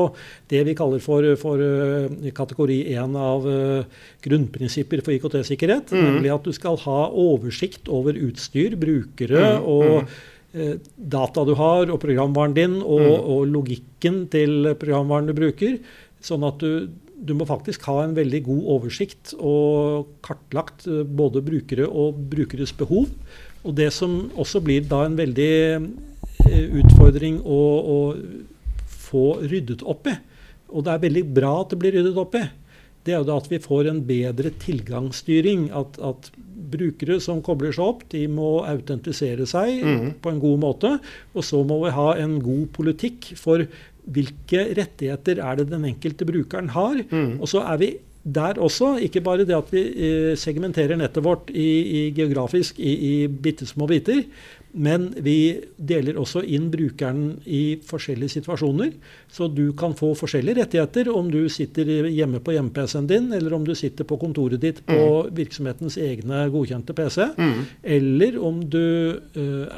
det 0.51 0.63
vi 0.67 0.77
kaller 0.77 1.03
for, 1.03 1.27
for 1.41 1.61
eh, 1.61 2.31
kategori 2.37 2.79
1 2.95 3.19
av 3.21 3.49
eh, 3.51 3.99
grunnprinsipper 4.25 5.03
for 5.05 5.17
IKT-sikkerhet. 5.17 5.93
Nemlig 5.95 6.33
at 6.33 6.47
du 6.47 6.55
skal 6.55 6.79
ha 6.85 7.03
oversikt 7.11 7.91
over 7.91 8.17
utstyr, 8.27 8.77
brukere 8.79 9.57
og 9.61 10.01
eh, 10.01 10.17
data 10.53 11.43
du 11.45 11.51
har, 11.59 11.89
og 11.91 11.99
programvaren 12.01 12.53
din, 12.55 12.77
og, 12.81 13.07
og 13.29 13.41
logikken 13.51 14.23
til 14.31 14.71
programvaren 14.79 15.27
du 15.29 15.35
bruker. 15.37 15.75
Sånn 16.23 16.45
at 16.47 16.63
du, 16.63 16.87
du 17.17 17.33
må 17.37 17.47
faktisk 17.49 17.85
ha 17.89 17.99
en 18.03 18.15
veldig 18.17 18.41
god 18.45 18.69
oversikt 18.77 19.33
og 19.37 20.09
kartlagt 20.25 20.87
eh, 20.89 21.03
både 21.03 21.43
brukere 21.45 21.87
og 21.87 22.19
brukeres 22.31 22.73
behov. 22.77 23.09
Og 23.65 23.75
det 23.77 23.89
som 23.95 24.27
også 24.37 24.61
blir 24.63 24.85
da 24.89 25.03
en 25.05 25.17
veldig 25.17 25.53
eh, 25.75 26.77
utfordring 26.81 27.41
å, 27.41 27.61
å 27.81 27.99
få 29.07 29.27
ryddet 29.45 29.83
opp 29.87 30.09
i, 30.11 30.15
og 30.67 30.83
det 30.83 30.93
er 30.93 31.03
veldig 31.05 31.25
bra 31.31 31.53
at 31.61 31.71
det 31.71 31.79
blir 31.81 31.95
ryddet 31.95 32.17
opp 32.19 32.35
i, 32.37 32.43
det 33.07 33.13
er 33.13 33.21
jo 33.21 33.29
da 33.29 33.37
at 33.39 33.47
vi 33.47 33.61
får 33.63 33.87
en 33.87 34.01
bedre 34.03 34.51
tilgangsstyring. 34.59 35.69
At, 35.71 35.95
at 36.03 36.27
brukere 36.57 37.19
som 37.23 37.43
kobler 37.45 37.75
seg 37.75 37.85
opp, 37.85 38.07
de 38.13 38.25
må 38.31 38.63
autentisere 38.65 39.45
seg 39.49 39.83
på 40.23 40.33
en 40.33 40.41
god 40.41 40.63
måte. 40.63 40.95
Og 41.37 41.45
så 41.45 41.61
må 41.67 41.79
vi 41.85 41.93
ha 41.93 42.09
en 42.23 42.39
god 42.43 42.65
politikk 42.77 43.31
for 43.37 43.63
hvilke 44.07 44.69
rettigheter 44.77 45.41
er 45.43 45.59
det 45.59 45.69
den 45.69 45.85
enkelte 45.89 46.25
brukeren 46.27 46.71
har. 46.73 47.01
Og 47.37 47.47
så 47.51 47.63
er 47.67 47.81
vi 47.81 47.91
der 48.27 48.59
også, 48.59 48.97
ikke 48.99 49.21
bare 49.23 49.45
det 49.47 49.55
at 49.55 49.69
vi 49.71 49.81
eh, 50.03 50.33
segmenterer 50.35 50.99
nettet 50.99 51.23
vårt 51.23 51.51
i, 51.53 51.69
i 51.99 52.01
geografisk 52.15 52.79
i, 52.79 52.91
i 52.91 53.27
bitte 53.27 53.67
små 53.69 53.87
biter, 53.87 54.23
men 54.77 55.09
vi 55.25 55.37
deler 55.77 56.19
også 56.21 56.43
inn 56.45 56.69
brukeren 56.73 57.39
i 57.45 57.79
forskjellige 57.87 58.37
situasjoner. 58.37 58.93
Så 59.33 59.49
du 59.49 59.71
kan 59.77 59.95
få 59.97 60.13
forskjellige 60.17 60.61
rettigheter 60.61 61.09
om 61.13 61.31
du 61.33 61.43
sitter 61.51 62.07
hjemme 62.07 62.41
på 62.43 62.53
hjemme-PC-en 62.55 63.09
din, 63.09 63.31
eller 63.33 63.57
om 63.57 63.65
du 63.67 63.73
sitter 63.77 64.07
på 64.07 64.19
kontoret 64.21 64.61
ditt 64.61 64.83
på 64.87 65.01
virksomhetens 65.35 65.97
egne 66.01 66.47
godkjente 66.53 66.95
PC, 66.97 67.23
eller 67.97 68.37
om 68.43 68.61
du 68.69 68.83
uh, 69.37 69.77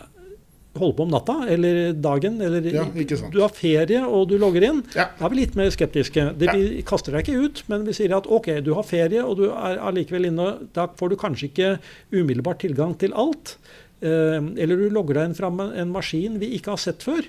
holder 0.79 0.95
på 0.97 1.03
om 1.03 1.11
natta 1.11 1.35
eller 1.49 1.79
dagen, 1.93 2.39
eller 2.41 2.65
Ja, 2.73 2.85
du 3.31 3.41
har 3.41 3.51
ferie 3.53 4.01
og 4.05 4.29
du 4.29 4.37
logger 4.41 4.65
inn. 4.69 4.83
Ja. 4.95 5.09
Da 5.17 5.27
er 5.27 5.33
vi 5.33 5.41
litt 5.41 5.57
mer 5.59 5.71
skeptiske. 5.73 6.29
Det. 6.39 6.53
Vi 6.53 6.83
kaster 6.87 7.15
deg 7.15 7.25
ikke 7.25 7.45
ut, 7.45 7.63
men 7.71 7.85
vi 7.87 7.95
sier 7.97 8.15
at 8.17 8.29
ok, 8.29 8.51
du 8.65 8.73
har 8.77 8.87
ferie 8.87 9.23
og 9.23 9.39
du 9.41 9.47
er 9.49 9.81
allikevel 9.89 10.29
inne. 10.29 10.51
Da 10.75 10.89
får 10.99 11.13
du 11.13 11.19
kanskje 11.19 11.49
ikke 11.49 11.75
umiddelbart 12.13 12.61
tilgang 12.65 12.95
til 12.99 13.15
alt. 13.17 13.57
Eh, 13.99 14.39
eller 14.63 14.79
du 14.79 14.89
logger 14.93 15.19
deg 15.19 15.29
inn 15.29 15.37
fra 15.37 15.49
en 15.51 15.93
maskin 15.93 16.39
vi 16.41 16.53
ikke 16.57 16.75
har 16.75 16.81
sett 16.81 17.03
før. 17.05 17.25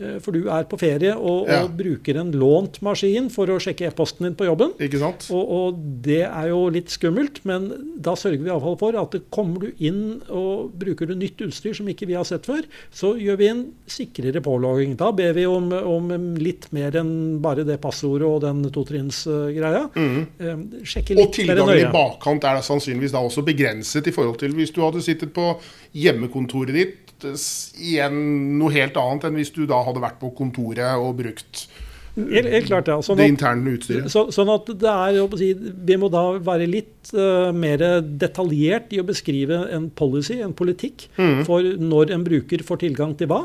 Eh, 0.00 0.16
for 0.18 0.34
du 0.34 0.48
er 0.50 0.64
på 0.66 0.74
ferie 0.80 1.12
og, 1.14 1.46
Ja. 1.46 1.60
og 1.62 1.76
bruker 1.78 2.16
en 2.18 2.32
lånt 2.34 2.80
maskin 2.82 3.28
for 3.30 3.46
å 3.46 3.60
sjekke 3.62 3.86
e-posten 3.86 4.24
din 4.26 4.34
på 4.34 4.44
jobben. 4.48 4.72
Ikke 4.82 4.98
sant? 4.98 5.28
Og, 5.30 5.44
og 5.54 5.78
det 6.02 6.24
er 6.26 6.48
jo 6.50 6.64
litt 6.74 6.90
skummelt, 6.90 7.38
men 7.46 7.68
da 8.02 8.16
sørger 8.18 8.42
vi 8.42 8.50
iallfall 8.50 8.76
for 8.80 8.98
at 8.98 9.14
kommer 9.30 9.60
du 9.60 9.72
inn 9.78 10.20
og 10.28 10.72
bruker 10.80 11.06
du 11.06 11.14
nytt 11.14 11.38
utstyr 11.46 11.76
som 11.78 11.86
ikke 11.86 12.08
vi 12.10 12.16
har 12.18 12.26
sett 12.26 12.42
før, 12.48 12.66
så 12.90 13.12
gjør 13.14 13.38
vi 13.38 13.46
en 13.52 13.62
sikrere 13.86 14.42
pålogging. 14.42 14.96
Da 14.98 15.12
ber 15.14 15.32
vi 15.38 15.46
om, 15.46 15.70
om 15.72 16.10
litt 16.42 16.66
mer 16.74 16.90
enn 16.98 17.38
bare 17.44 17.62
det 17.64 17.78
passordet 17.80 18.26
og 18.26 18.42
den 18.42 18.64
totrinnsgreia. 18.74 19.84
Eh, 19.94 20.56
Sjekke 20.82 21.14
Og 21.14 21.22
litt 21.22 21.38
mer 21.46 21.54
tilgangen 21.54 21.84
i 21.84 21.92
bakkant 21.94 22.42
er 22.50 22.58
da 22.58 22.66
sannsynligvis 22.66 23.14
da 23.14 23.22
også 23.22 23.46
begrenset 23.46 24.10
i 24.10 24.14
forhold 24.14 24.38
til 24.42 24.50
hvis 24.58 24.74
du 24.74 24.82
hadde 24.82 25.02
sittet 25.06 25.30
på 25.36 25.52
hjemmekontoret 25.94 26.74
ditt. 26.74 27.03
Igjen 27.24 28.20
noe 28.60 28.72
helt 28.74 28.96
annet 29.00 29.24
enn 29.28 29.38
hvis 29.40 29.52
du 29.54 29.64
da 29.70 29.80
hadde 29.86 30.02
vært 30.04 30.20
på 30.22 30.30
kontoret 30.36 30.94
og 31.00 31.16
brukt 31.22 31.66
Helt, 32.14 32.46
helt 32.46 32.68
klart, 32.68 32.86
ja. 32.86 33.00
Sånn 33.02 33.18
det 33.18 33.24
interne 33.26 33.72
utstyret. 33.74 34.06
så, 34.12 34.28
sånn 34.30 34.46
at 34.52 34.68
det 34.78 34.86
er, 34.86 35.16
si, 35.40 35.48
vi 35.58 35.96
må 35.98 36.06
da 36.14 36.20
være 36.38 36.68
litt 36.70 37.10
uh, 37.10 37.50
mer 37.50 37.82
detaljert 38.06 38.92
i 38.94 39.00
å 39.02 39.06
beskrive 39.08 39.64
en 39.74 39.88
policy, 39.90 40.36
en 40.46 40.54
politikk, 40.54 41.08
Mm. 41.18 41.40
for 41.48 41.66
når 41.66 42.12
en 42.14 42.22
bruker 42.22 42.62
får 42.62 42.84
tilgang 42.84 43.16
til 43.18 43.26
hva. 43.32 43.40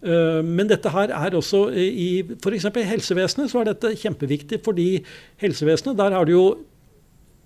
Eh, 0.00 0.40
Men 0.40 0.66
dette 0.70 0.88
her 0.88 1.12
er 1.12 1.36
også 1.36 1.66
i 1.76 2.22
f.eks. 2.40 2.64
helsevesenet 2.88 3.50
så 3.52 3.60
er 3.60 3.68
dette 3.74 3.92
kjempeviktig, 4.00 4.62
fordi 4.64 5.04
helsevesenet, 5.42 5.98
der 6.00 6.16
har 6.16 6.24
du 6.24 6.32
jo 6.32 6.46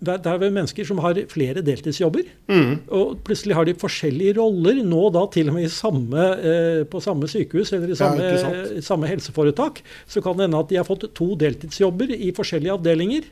der, 0.06 0.20
der 0.22 0.36
er 0.36 0.42
vel 0.42 0.54
mennesker 0.54 0.86
som 0.88 1.00
har 1.04 1.18
flere 1.30 1.62
deltidsjobber. 1.64 2.26
Mm. 2.50 2.72
Og 2.94 3.16
plutselig 3.26 3.56
har 3.58 3.68
de 3.68 3.76
forskjellige 3.78 4.36
roller, 4.38 4.82
nå 4.86 5.06
da 5.14 5.24
til 5.34 5.50
og 5.50 5.58
med 5.58 5.68
i 5.68 5.72
samme, 5.72 6.26
eh, 6.38 6.82
på 6.90 7.02
samme 7.04 7.30
sykehus 7.30 7.72
eller 7.76 7.94
i 7.94 7.98
samme, 7.98 8.28
ja, 8.28 8.50
eh, 8.50 8.82
samme 8.84 9.10
helseforetak. 9.10 9.82
Så 10.10 10.22
kan 10.24 10.36
det 10.38 10.48
hende 10.48 10.60
at 10.60 10.70
de 10.72 10.80
har 10.80 10.88
fått 10.88 11.08
to 11.16 11.32
deltidsjobber 11.40 12.14
i 12.14 12.32
forskjellige 12.36 12.76
avdelinger. 12.78 13.28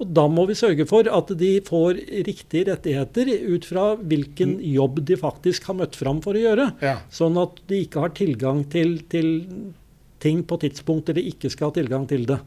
Og 0.00 0.08
da 0.16 0.24
må 0.30 0.46
vi 0.48 0.56
sørge 0.58 0.86
for 0.88 1.06
at 1.06 1.30
de 1.38 1.52
får 1.66 2.00
riktige 2.26 2.66
rettigheter 2.72 3.28
ut 3.52 3.66
fra 3.68 3.84
hvilken 4.00 4.56
jobb 4.64 5.02
de 5.06 5.18
faktisk 5.20 5.68
har 5.68 5.78
møtt 5.78 5.98
fram 5.98 6.22
for 6.24 6.38
å 6.38 6.42
gjøre. 6.42 6.68
Ja. 6.82 6.96
Sånn 7.12 7.38
at 7.40 7.60
de 7.70 7.84
ikke 7.84 8.02
har 8.06 8.14
tilgang 8.16 8.64
til, 8.72 8.96
til 9.12 9.28
ting 10.22 10.42
på 10.48 10.58
tidspunkter 10.64 11.18
de 11.18 11.26
ikke 11.30 11.50
skal 11.52 11.70
ha 11.70 11.76
tilgang 11.76 12.08
til 12.10 12.26
det. 12.30 12.40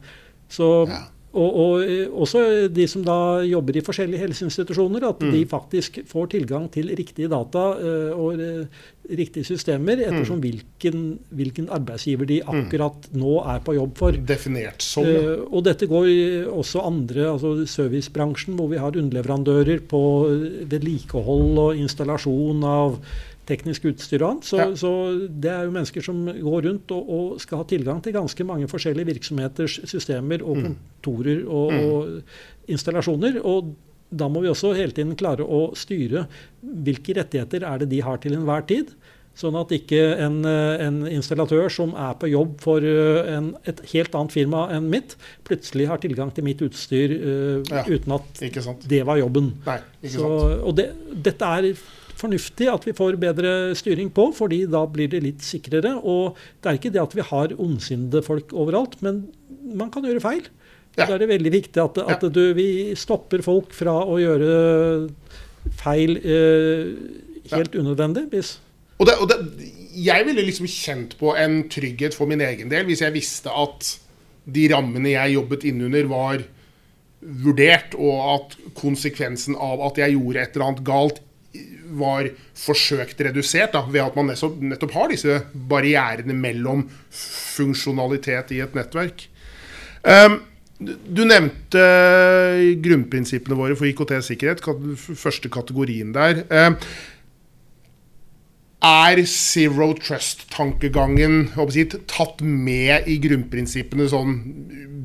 Så, 0.52 0.88
Ja. 0.90 1.04
Og, 1.36 1.56
og 1.62 1.84
eh, 1.84 2.06
også 2.10 2.40
de 2.72 2.86
som 2.88 3.02
da 3.06 3.16
jobber 3.44 3.76
i 3.76 3.84
forskjellige 3.84 4.22
helseinstitusjoner, 4.24 5.04
at 5.10 5.20
Mm. 5.26 5.30
de 5.32 5.44
faktisk 5.46 5.98
får 6.08 6.26
tilgang 6.32 6.70
til 6.72 6.88
riktige 6.96 7.28
data 7.28 7.64
eh, 7.78 8.12
og 8.16 8.40
eh, 8.40 8.66
riktige 9.10 9.44
systemer 9.44 9.96
Mm. 9.96 10.04
ettersom 10.08 10.40
hvilken, 10.40 11.18
hvilken 11.30 11.68
arbeidsgiver 11.70 12.26
de 12.26 12.40
akkurat 12.42 13.08
nå 13.14 13.36
er 13.54 13.60
på 13.60 13.74
jobb 13.76 13.94
for. 13.98 14.12
Definert 14.12 14.82
som. 14.82 15.04
Eh, 15.04 15.44
og 15.52 15.64
dette 15.64 15.86
går 15.86 16.08
også 16.50 16.82
andre, 16.86 17.28
altså 17.36 17.66
servicebransjen, 17.66 18.56
hvor 18.56 18.68
vi 18.72 18.78
har 18.82 18.96
underleverandører 18.96 19.80
på 19.88 20.02
vedlikehold 20.70 21.58
og 21.58 21.76
installasjon 21.76 22.64
av 22.64 22.98
teknisk 23.46 23.88
utstyr 23.92 24.22
og 24.22 24.30
annet. 24.30 24.48
Så, 24.50 24.58
Ja. 24.60 24.68
så 24.74 24.92
det 25.30 25.50
er 25.52 25.64
jo 25.64 25.74
mennesker 25.74 26.04
som 26.04 26.24
går 26.26 26.68
rundt 26.68 26.92
og, 26.94 27.10
og 27.18 27.40
skal 27.40 27.62
ha 27.62 27.64
tilgang 27.64 28.02
til 28.02 28.16
ganske 28.16 28.44
mange 28.44 28.68
forskjellige 28.68 29.12
virksomheters 29.14 29.80
systemer 29.86 30.42
og 30.42 30.62
kontorer 30.66 31.44
og, 31.46 31.72
og 31.72 32.70
installasjoner. 32.72 33.40
og 33.44 33.74
da 34.10 34.28
må 34.30 34.40
vi 34.40 34.48
også 34.48 34.70
hele 34.76 34.94
tiden 34.94 35.16
klare 35.18 35.42
å 35.42 35.72
styre 35.74 36.28
hvilke 36.62 37.16
rettigheter 37.18 37.64
er 37.66 37.82
det 37.82 37.90
de 37.90 38.02
har 38.06 38.20
til 38.22 38.36
enhver 38.36 38.62
tid. 38.68 38.92
Sånn 39.36 39.56
at 39.58 39.72
ikke 39.74 39.98
en, 40.24 40.38
en 40.46 41.02
installatør 41.10 41.66
som 41.72 41.90
er 42.00 42.14
på 42.16 42.30
jobb 42.30 42.54
for 42.62 42.80
eh, 42.80 43.26
en, 43.34 43.50
et 43.68 43.82
helt 43.90 44.14
annet 44.16 44.32
firma 44.32 44.62
enn 44.72 44.86
mitt, 44.88 45.12
plutselig 45.44 45.90
har 45.90 46.00
tilgang 46.00 46.30
til 46.32 46.46
mitt 46.46 46.62
utstyr 46.64 47.12
uh, 47.18 47.58
Ja, 47.68 47.82
uten 47.84 48.16
at 48.16 48.40
det 48.88 49.02
var 49.04 49.20
jobben. 49.20 49.52
Nei, 49.66 49.76
ikke 50.00 50.14
Så, 50.14 50.30
og 50.62 50.78
det, 50.78 50.88
dette 51.26 51.50
er 51.58 51.68
fornuftig 52.16 52.68
at 52.72 52.86
vi 52.88 52.94
får 52.96 53.18
bedre 53.20 53.52
styring 53.78 54.10
på, 54.14 54.30
fordi 54.36 54.62
da 54.72 54.84
blir 54.90 55.10
det 55.12 55.22
litt 55.24 55.44
sikrere. 55.44 55.96
Og 56.00 56.38
det 56.62 56.70
er 56.70 56.78
ikke 56.80 56.92
det 56.94 57.02
at 57.02 57.16
vi 57.16 57.26
har 57.28 57.54
ondsinnede 57.56 58.22
folk 58.26 58.54
overalt, 58.56 58.98
men 59.04 59.26
man 59.76 59.92
kan 59.94 60.06
gjøre 60.06 60.24
feil. 60.24 60.48
Ja. 60.96 61.04
Da 61.04 61.16
er 61.16 61.24
det 61.24 61.32
veldig 61.34 61.52
viktig 61.52 61.82
at, 61.82 61.98
at 62.08 62.24
du, 62.32 62.42
vi 62.56 62.94
stopper 62.96 63.44
folk 63.44 63.74
fra 63.76 63.98
å 64.08 64.16
gjøre 64.20 64.52
feil 65.76 66.16
eh, 66.22 66.94
helt 67.52 67.76
unødvendig. 67.76 68.28
Hvis, 68.32 68.56
Og, 68.96 69.06
det, 69.08 69.18
og 69.20 69.28
det, 69.28 69.68
jeg 69.96 70.24
ville 70.28 70.44
liksom 70.46 70.68
kjent 70.70 71.16
på 71.20 71.34
en 71.36 71.66
trygghet 71.72 72.16
for 72.16 72.28
min 72.30 72.40
egen 72.44 72.72
del 72.72 72.86
hvis 72.88 73.04
jeg 73.04 73.12
visste 73.16 73.52
at 73.52 73.96
de 74.46 74.68
rammene 74.70 75.10
jeg 75.10 75.34
jobbet 75.34 75.64
innunder, 75.68 76.06
var 76.08 76.44
vurdert, 77.20 77.96
og 77.98 78.18
at 78.36 78.56
konsekvensen 78.78 79.56
av 79.58 79.82
at 79.88 79.98
jeg 79.98 80.14
gjorde 80.14 80.42
et 80.42 80.54
eller 80.54 80.66
annet 80.68 80.84
galt, 80.86 81.22
var 81.96 82.28
forsøkt 82.58 83.20
redusert 83.22 83.74
da, 83.76 83.84
ved 83.86 84.02
at 84.02 84.18
man 84.18 84.32
nettopp, 84.32 84.92
har 84.96 85.12
disse 85.12 85.40
barrierene 85.70 86.34
mellom 86.36 86.84
funksjonalitet 87.56 88.52
i 88.56 88.60
et 88.64 88.76
nettverk. 88.76 89.26
Um, 90.06 90.40
du 90.78 91.22
nevnte 91.24 91.82
grunnprinsippene 92.84 93.56
våre 93.56 93.76
for 93.78 93.88
IKT-sikkerhet, 93.88 94.60
første 95.16 95.48
kategorien 95.52 96.12
der. 96.14 96.42
Um, 96.50 96.76
er 98.84 99.22
zero 99.30 99.92
trust-tankegangen 99.96 101.46
si, 101.72 101.86
tatt 102.10 102.42
med 102.44 103.08
i 103.08 103.16
grunnprinsippene 103.22 104.08
sånn 104.12 104.36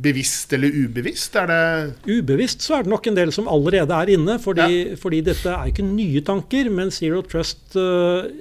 bevisst 0.02 0.54
eller 0.58 0.74
ubevisst? 0.74 1.38
Er 1.40 1.50
det 1.50 1.62
ubevisst 2.10 2.66
så 2.66 2.78
er 2.78 2.86
det 2.86 2.92
nok 2.94 3.08
en 3.08 3.18
del 3.18 3.34
som 3.34 3.50
allerede 3.52 3.96
er 3.96 4.14
inne, 4.18 4.38
fordi, 4.44 4.96
fordi 5.00 5.22
dette 5.32 5.54
er 5.54 5.72
ikke 5.72 5.86
nye 5.88 6.24
tanker, 6.26 6.72
men 6.74 6.92
Zero 6.94 7.22
Trust 7.26 7.78
eh, 7.80 8.32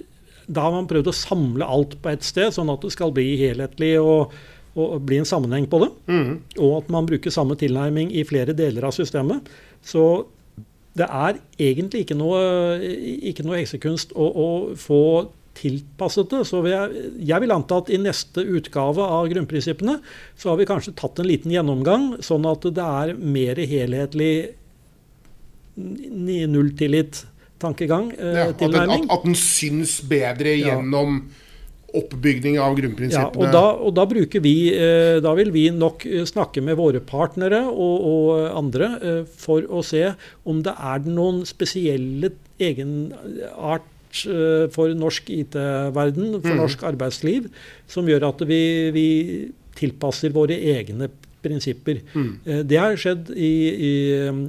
da 0.50 0.66
har 0.66 0.75
man 0.75 0.88
prøvd 0.90 1.12
å 1.12 1.14
samle 1.14 1.68
alt 1.68 1.94
på 2.02 2.10
ett 2.10 2.26
sted, 2.26 2.50
sånn 2.54 2.72
at 2.72 2.82
det 2.82 2.90
skal 2.94 3.12
bli 3.14 3.28
helhetlig 3.38 3.94
og, 4.02 4.34
og 4.75 4.99
bli 5.06 5.20
en 5.20 5.28
sammenheng 5.28 5.68
på 5.70 5.84
det. 5.84 5.90
Mm. 6.10 6.32
Og 6.58 6.76
at 6.80 6.90
man 6.92 7.06
bruker 7.06 7.34
samme 7.34 7.54
tilnærming 7.60 8.10
i 8.10 8.26
flere 8.26 8.56
deler 8.56 8.88
av 8.88 8.96
systemet. 8.96 9.46
Så 9.87 10.26
det 10.99 11.06
er 11.06 11.38
egentlig 11.61 12.04
ikke 12.04 12.18
noe, 12.18 12.40
ikke 13.30 13.44
noe 13.47 13.61
heksekunst 13.61 14.14
å, 14.18 14.26
å 14.26 14.49
få 14.78 15.02
tilpasset 15.61 16.32
det. 16.32 16.40
Så 16.49 16.62
jeg, 16.66 17.04
jeg, 17.18 17.42
vil 17.44 17.54
anta 17.54 17.80
at 17.82 17.92
i 17.92 17.99
neste 18.00 18.42
utgave 18.42 19.04
av 19.04 19.28
grunnprinsippene 19.30 19.99
så 20.38 20.52
har 20.52 20.61
vi 20.61 20.70
kanskje 20.70 20.97
tatt 20.99 21.20
en 21.20 21.30
liten 21.30 21.52
gjennomgang, 21.54 22.14
sånn 22.25 22.49
at 22.50 22.66
det 22.66 22.87
er 22.87 23.14
mer 23.20 23.61
helhetlig 23.70 24.32
nulltillit-tankegang. 25.76 28.11
Eh, 28.16 28.40
ja, 28.40 28.49
at, 28.50 28.64
den, 28.64 28.97
at, 28.97 29.06
at 29.14 29.28
den 29.28 29.38
syns 29.38 30.00
bedre 30.11 30.56
gjennom 30.59 31.23
ja 31.23 31.47
oppbygning 31.97 32.59
av 32.62 32.76
grunnprinsippene. 32.78 33.47
Ja, 33.47 33.50
og 33.50 33.54
da, 33.54 33.62
og 33.87 33.94
da, 33.99 34.06
bruker 34.11 34.42
vi, 34.44 34.54
eh, 34.75 35.18
da 35.23 35.35
vil 35.38 35.52
vi 35.54 35.68
nok 35.75 36.04
eh, 36.09 36.26
snakke 36.28 36.62
med 36.64 36.78
våre 36.80 37.02
partnere 37.04 37.62
og, 37.70 38.06
og 38.11 38.42
andre 38.59 38.90
eh, 38.99 39.23
for 39.44 39.66
å 39.66 39.82
se 39.87 40.04
om 40.49 40.62
det 40.66 40.75
er 40.75 41.09
noen 41.09 41.42
spesielle 41.49 42.35
egenart 42.61 43.88
for 44.75 44.90
norsk 44.99 45.28
IT-verden, 45.30 46.32
for 46.40 46.50
mm. 46.50 46.59
norsk 46.59 46.80
arbeidsliv, 46.88 47.44
som 47.87 48.09
gjør 48.11 48.26
at 48.32 48.40
vi, 48.49 48.62
vi 48.90 49.04
tilpasser 49.78 50.35
våre 50.35 50.56
egne 50.73 51.06
prinsipper. 51.44 52.00
Mm. 52.14 52.30
Eh, 52.44 52.62
det 52.68 52.78
har 52.80 52.97
skjedd 53.00 53.30
i, 53.35 53.52
i, 53.70 53.94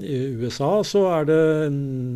i, 0.03 0.19
USA. 0.41 0.71
Så 0.87 1.03
er 1.11 1.27
det 1.29 1.41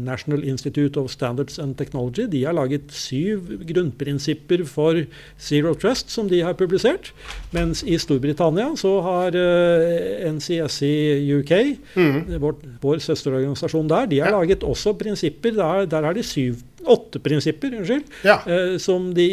National 0.06 0.44
Institute 0.48 1.00
of 1.00 1.12
Standards 1.14 1.60
and 1.62 1.78
Technology. 1.80 2.28
De 2.32 2.44
har 2.46 2.56
laget 2.58 2.92
syv 2.96 3.52
grunnprinsipper 3.68 4.66
for 4.70 5.04
Zero 5.42 5.74
Trust 5.80 6.12
som 6.14 6.30
de 6.32 6.42
har 6.46 6.58
publisert. 6.60 7.12
Mens 7.56 7.84
i 7.84 7.98
Storbritannia 8.02 8.72
så 8.80 8.98
har 9.06 9.36
uh, 9.36 10.26
eh, 10.26 11.34
UK, 11.36 11.54
mm. 11.96 12.40
vår, 12.42 12.56
vår, 12.84 13.04
søsterorganisasjon 13.06 13.90
der, 13.90 14.08
de 14.12 14.22
har 14.24 14.32
ja. 14.32 14.40
laget 14.40 14.64
også 14.64 14.96
prinsipper. 15.00 15.56
Der, 15.56 15.86
der 15.90 16.10
er 16.10 16.18
de 16.18 16.24
syv 16.24 16.64
åtte 16.86 17.18
prinsipper, 17.24 17.74
unnskyld, 17.80 18.04
ja. 18.28 18.38
uh, 18.46 18.76
som 18.82 19.08
de 19.16 19.26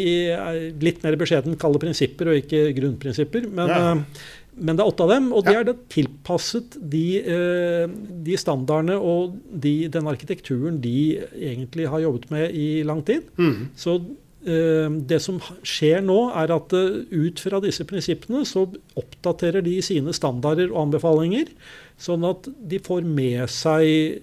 litt 0.81 1.03
mer 1.05 1.17
beskjedent 1.19 1.59
kaller 1.61 1.81
prinsipper 1.81 2.31
og 2.31 2.39
ikke 2.39 2.71
grunnprinsipper. 2.79 3.45
Men 3.53 3.73
ja. 3.73 3.81
uh, 3.93 4.31
men 4.55 4.77
det 4.77 4.83
er 4.83 4.89
åtte 4.91 5.05
av 5.05 5.11
dem, 5.13 5.29
og 5.33 5.45
det 5.47 5.53
er 5.57 5.69
tilpasset 5.91 6.75
de, 6.77 7.05
eh, 7.19 7.85
de 8.25 8.35
standardene 8.37 8.97
og 9.01 9.37
de, 9.49 9.87
den 9.91 10.09
arkitekturen 10.09 10.77
de 10.83 11.23
egentlig 11.33 11.87
har 11.89 12.03
jobbet 12.03 12.29
med 12.33 12.57
i 12.57 12.83
lang 12.85 13.01
tid. 13.05 13.25
Mm. 13.39 13.71
Så 13.79 13.95
eh, 14.45 14.99
det 15.09 15.21
som 15.25 15.39
skjer 15.65 16.03
nå, 16.05 16.19
er 16.37 16.53
at 16.53 16.75
uh, 16.77 17.01
ut 17.09 17.41
fra 17.41 17.61
disse 17.63 17.85
prinsippene 17.89 18.43
så 18.45 18.67
oppdaterer 18.99 19.65
de 19.65 19.79
sine 19.85 20.13
standarder 20.13 20.69
og 20.69 20.85
anbefalinger, 20.87 21.49
sånn 21.97 22.27
at 22.29 22.51
de 22.69 22.81
får 22.83 23.09
med 23.09 23.49
seg 23.51 24.21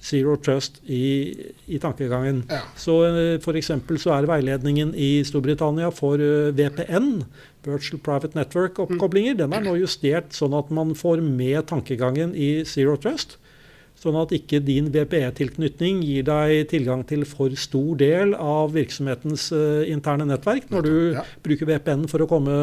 Zero 0.00 0.38
Trust 0.40 0.78
i, 0.88 1.36
i 1.68 1.76
tankegangen. 1.76 2.46
Ja. 2.48 2.62
Så 2.80 2.94
F.eks. 3.36 3.68
så 4.00 4.14
er 4.16 4.28
veiledningen 4.30 4.94
i 4.96 5.18
Storbritannia 5.28 5.90
for 5.92 6.16
VPN 6.56 7.18
Virtual 7.66 8.00
Private 8.02 8.38
Network-oppkoblinger, 8.38 9.36
den 9.42 9.54
er 9.56 9.64
nå 9.64 9.76
justert 9.80 10.34
sånn 10.36 10.56
at 10.56 10.72
man 10.74 10.94
får 10.98 11.22
med 11.24 11.66
tankegangen 11.70 12.34
i 12.34 12.60
Zero 12.68 12.96
Trust. 13.00 13.36
Sånn 14.00 14.16
at 14.16 14.30
ikke 14.32 14.62
din 14.64 14.88
VPE-tilknytning 14.94 16.00
gir 16.06 16.24
deg 16.24 16.70
tilgang 16.70 17.02
til 17.08 17.26
for 17.28 17.52
stor 17.60 17.98
del 18.00 18.32
av 18.32 18.72
virksomhetens 18.72 19.50
uh, 19.52 19.82
interne 19.92 20.24
nettverk 20.30 20.70
når 20.72 20.86
du 20.86 20.94
ja. 21.18 21.24
bruker 21.44 21.68
VPN 21.68 22.06
for 22.08 22.24
å 22.24 22.28
komme 22.30 22.54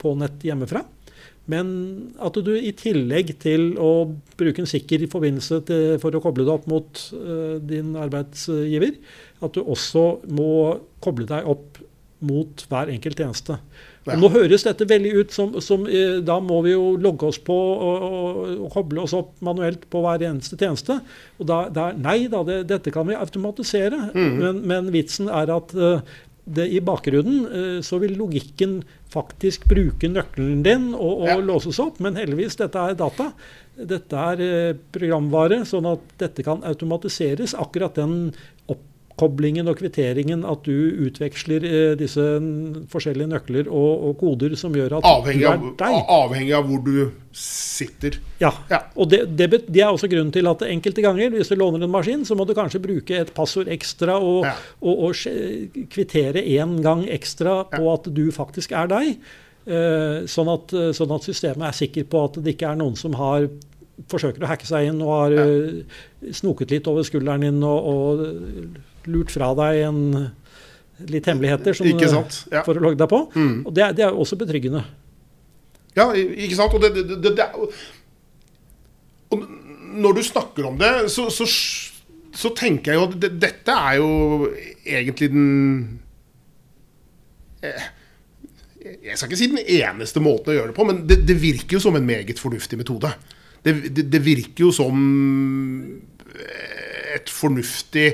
på 0.00 0.14
nett 0.16 0.46
hjemmefra. 0.46 0.86
Men 1.52 1.68
at 2.18 2.38
du 2.42 2.54
i 2.56 2.72
tillegg 2.74 3.34
til 3.42 3.74
å 3.78 4.08
bruke 4.40 4.64
en 4.64 4.70
sikker 4.70 5.04
forbindelse 5.12 5.60
til, 5.68 5.84
for 6.02 6.16
å 6.16 6.22
koble 6.24 6.46
deg 6.46 6.54
opp 6.56 6.64
mot 6.70 7.02
uh, 7.12 7.58
din 7.60 7.92
arbeidsgiver, 8.00 8.96
at 9.44 9.52
du 9.52 9.62
også 9.62 10.06
må 10.32 10.48
koble 11.04 11.28
deg 11.28 11.46
opp 11.52 11.82
mot 12.24 12.64
hver 12.70 12.88
enkelt 12.94 13.20
tjeneste. 13.20 13.60
Ja. 14.06 14.14
Nå 14.20 14.28
høres 14.30 14.62
dette 14.62 14.86
veldig 14.86 15.12
ut 15.18 15.32
som, 15.34 15.56
som, 15.64 15.86
eh, 15.90 16.20
Da 16.24 16.38
må 16.42 16.60
vi 16.66 16.76
jo 16.76 16.94
logge 17.02 17.26
oss 17.26 17.40
på 17.42 17.56
og, 17.56 18.04
og, 18.06 18.38
og, 18.54 18.68
koble 18.74 19.02
oss 19.02 19.16
opp 19.18 19.34
manuelt 19.44 19.88
på 19.90 20.02
hver 20.04 20.22
eneste 20.28 20.58
tjeneste. 20.60 21.00
Og 21.40 21.50
da, 21.50 21.64
da, 21.72 21.90
nei 21.92 22.28
da, 22.30 22.44
det, 22.46 22.62
dette 22.70 22.94
kan 22.94 23.08
vi 23.08 23.18
automatisere. 23.18 24.12
Mm. 24.14 24.32
Men, 24.38 24.62
men, 24.70 24.94
vitsen 24.94 25.30
er 25.32 25.50
at 25.56 25.74
uh, 25.74 25.98
det, 26.46 26.68
i 26.70 26.80
bakgrunnen 26.86 27.44
uh, 27.50 27.78
så 27.82 27.98
vil 28.02 28.14
logikken 28.18 28.78
faktisk 29.10 29.66
bruke 29.70 30.10
nøkkelen 30.12 30.62
din 30.66 30.90
og, 30.94 31.24
og 31.26 31.30
ja. 31.32 31.38
låses 31.42 31.82
opp. 31.82 31.98
Men 32.04 32.18
heldigvis, 32.20 32.60
dette 32.62 32.78
er 32.78 32.98
data. 32.98 33.32
Dette 33.76 34.26
er 34.32 34.76
programvare, 34.94 35.64
sånn 35.68 35.88
at 35.90 36.14
dette 36.22 36.46
kan 36.46 36.62
automatiseres. 36.64 37.58
Akkurat 37.58 37.98
den 37.98 38.30
opp 38.70 38.84
koblingen 39.16 39.68
og 39.70 39.78
kvitteringen 39.78 40.42
at 40.48 40.66
du 40.66 41.06
utveksler 41.06 41.64
eh, 41.64 41.92
disse 41.98 42.24
forskjellige 42.92 43.30
nøkler 43.30 43.70
og, 43.70 43.92
og, 44.08 44.16
koder 44.20 44.56
som 44.60 44.74
gjør 44.76 44.98
at 44.98 45.08
avhengig 45.08 45.46
du 45.46 45.48
er 45.50 45.62
deg. 45.80 45.96
Avhengig 46.16 46.52
av 46.58 46.66
hvor 46.68 46.82
du 46.84 46.98
sitter. 47.36 48.18
Ja. 48.40 48.52
ja. 48.70 48.82
Og 48.96 49.08
det, 49.12 49.22
det, 49.36 49.48
det, 49.66 49.80
er 49.80 49.88
også 49.88 50.10
grunnen 50.12 50.32
til 50.34 50.48
at 50.50 50.64
enkelte 50.68 51.04
ganger, 51.04 51.32
hvis 51.36 51.52
du 51.52 51.56
låner 51.56 51.84
en 51.84 51.92
maskin, 51.92 52.24
så 52.28 52.36
må 52.36 52.44
du 52.48 52.54
kanskje 52.56 52.82
bruke 52.84 53.16
et 53.16 53.32
passord 53.36 53.70
ekstra 53.72 54.18
og, 54.20 54.44
ja. 54.48 54.54
og, 54.80 55.08
og 55.08 55.88
kvittere 55.92 56.44
én 56.44 56.78
gang 56.84 57.06
ekstra 57.12 57.62
på 57.72 57.82
ja. 57.84 57.96
at 57.96 58.10
du 58.16 58.26
faktisk 58.36 58.76
er 58.76 58.92
deg. 58.92 59.14
Eh, 59.66 60.26
sånn, 60.30 60.52
at, 60.52 60.76
sånn, 60.94 61.16
at, 61.16 61.24
systemet 61.26 61.70
er 61.70 61.80
sikker 61.80 62.04
på 62.12 62.26
at 62.28 62.36
det 62.44 62.54
ikke 62.54 62.68
er 62.74 62.78
noen 62.78 63.00
som 63.00 63.16
har 63.18 63.48
forsøker 64.10 64.44
å 64.44 64.50
hacke 64.50 64.68
seg 64.68 64.90
inn 64.90 65.00
og 65.00 65.12
har 65.14 65.34
ja. 65.34 65.46
Eh, 65.46 66.32
snoket 66.36 66.74
litt 66.74 66.88
over 66.90 67.06
skulderen 67.06 67.46
din 67.46 67.62
og, 67.64 67.88
og 67.88 68.84
lurt 69.10 69.32
fra 69.34 69.52
deg 69.58 69.82
en, 69.88 70.02
litt 71.10 71.26
hemmeligheter 71.28 71.76
som, 71.76 71.88
ja. 72.52 72.62
for 72.64 72.76
å 72.76 72.82
logge 72.82 73.00
deg 73.00 73.10
på. 73.10 73.20
Mm. 73.36 73.58
Og 73.66 73.74
det, 73.76 73.90
det, 73.98 74.06
er 74.06 74.16
også 74.16 74.38
betryggende. 74.40 74.84
Ja, 75.96 76.10
ikke 76.14 76.56
sant. 76.58 76.76
Og, 76.76 76.84
det, 76.84 77.04
det, 77.16 77.34
det, 77.36 77.48
og 79.32 79.44
når 79.96 80.18
du 80.18 80.22
snakker 80.24 80.70
om 80.70 80.78
det, 80.80 80.92
så, 81.12 81.28
så, 81.32 81.46
så 82.36 82.52
tenker 82.56 82.92
jeg 82.92 83.00
jo 83.00 83.06
at 83.10 83.28
dette 83.40 83.76
er 83.76 84.00
jo 84.00 84.10
egentlig 84.84 85.30
den 85.32 85.46
eh, 87.64 87.92
jeg 88.86 89.16
skal 89.16 89.30
ikke 89.30 89.38
si 89.40 89.48
den 89.50 89.64
eneste 89.82 90.22
måten 90.22 90.52
å 90.52 90.56
gjøre 90.60 90.70
det 90.70 90.76
på, 90.76 90.84
men 90.86 91.00
det, 91.08 91.18
det 91.26 91.34
virker 91.42 91.78
jo 91.78 91.82
som 91.82 91.96
en 91.98 92.06
meget 92.06 92.38
fornuftig 92.38 92.78
metode. 92.78 93.10
Det, 93.64 93.72
det, 93.90 94.04
det, 94.12 94.20
virker 94.22 94.68
jo 94.68 94.70
som 94.74 95.00
et 97.16 97.32
fornuftig 97.32 98.12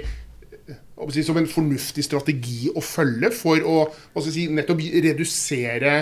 som 1.27 1.39
en 1.41 1.49
fornuftig 1.51 2.05
strategi 2.07 2.71
å 2.73 2.83
følge 2.85 3.33
for 3.35 3.63
å 3.65 4.25
si, 4.27 4.49
nettopp 4.53 4.83
redusere 5.03 5.97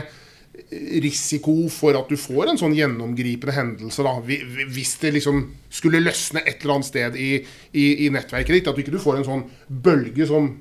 risiko 1.03 1.55
for 1.73 1.97
at 1.99 2.11
du 2.11 2.19
får 2.21 2.51
en 2.51 2.59
sånn 2.61 2.75
gjennomgripende 2.77 3.55
hendelse. 3.55 4.05
Da. 4.05 4.17
Hvis 4.21 4.97
det 5.03 5.15
liksom 5.17 5.43
skulle 5.73 6.03
løsne 6.03 6.43
et 6.45 6.63
eller 6.63 6.79
annet 6.79 6.89
sted 6.91 7.17
i, 7.21 7.31
i, 7.73 7.87
i 8.07 8.11
nettverket 8.13 8.57
ditt. 8.57 8.71
At 8.71 8.77
du 8.77 8.83
ikke 8.85 9.03
får 9.03 9.21
en 9.21 9.29
sånn 9.29 9.47
bølge 9.69 10.27
som 10.29 10.53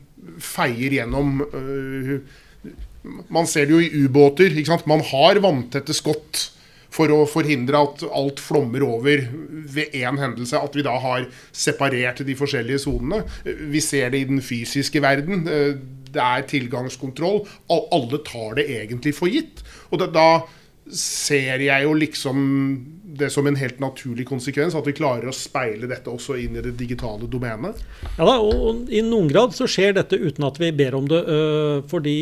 feier 0.44 1.00
gjennom 1.00 1.40
øh, 1.48 2.16
Man 3.32 3.48
ser 3.48 3.70
det 3.70 3.76
jo 3.78 3.80
i 3.82 4.04
ubåter. 4.06 4.54
Man 4.90 5.04
har 5.12 5.40
vanntette 5.44 5.96
skott 5.96 6.50
for 6.94 7.12
å 7.14 7.24
forhindre 7.30 7.84
at 7.86 8.04
alt 8.08 8.42
flommer 8.42 8.84
over 8.86 9.26
ved 9.70 9.96
én 9.98 10.20
hendelse. 10.20 10.58
At 10.58 10.78
vi 10.78 10.86
da 10.86 10.98
har 11.02 11.28
separert 11.52 12.24
de 12.26 12.38
forskjellige 12.38 12.84
sonene. 12.88 13.24
Vi 13.46 13.82
ser 13.84 14.14
det 14.14 14.24
i 14.24 14.30
den 14.32 14.44
fysiske 14.44 15.02
verden. 15.04 15.46
Det 15.46 16.24
er 16.24 16.48
tilgangskontroll. 16.50 17.44
Alle 17.70 18.24
tar 18.26 18.58
det 18.60 18.70
egentlig 18.80 19.16
for 19.18 19.32
gitt. 19.32 19.62
Og 19.94 20.02
da 20.10 20.30
ser 20.90 21.62
jeg 21.62 21.86
jo 21.86 21.92
liksom 21.94 22.40
det 23.20 23.28
som 23.34 23.46
en 23.46 23.58
helt 23.60 23.82
naturlig 23.82 24.24
konsekvens, 24.30 24.74
at 24.78 24.86
vi 24.88 24.94
klarer 24.96 25.30
å 25.30 25.36
speile 25.36 25.90
dette 25.90 26.10
også 26.10 26.38
inn 26.40 26.56
i 26.58 26.64
det 26.64 26.72
digitale 26.80 27.28
domenet? 27.30 27.82
Ja 28.16 28.26
da, 28.26 28.38
og 28.40 28.90
I 28.90 29.02
noen 29.06 29.28
grad 29.30 29.54
så 29.58 29.68
skjer 29.70 29.98
dette 29.98 30.18
uten 30.18 30.48
at 30.48 30.58
vi 30.62 30.72
ber 30.74 30.98
om 30.98 31.10
det. 31.10 31.20
Fordi 31.92 32.16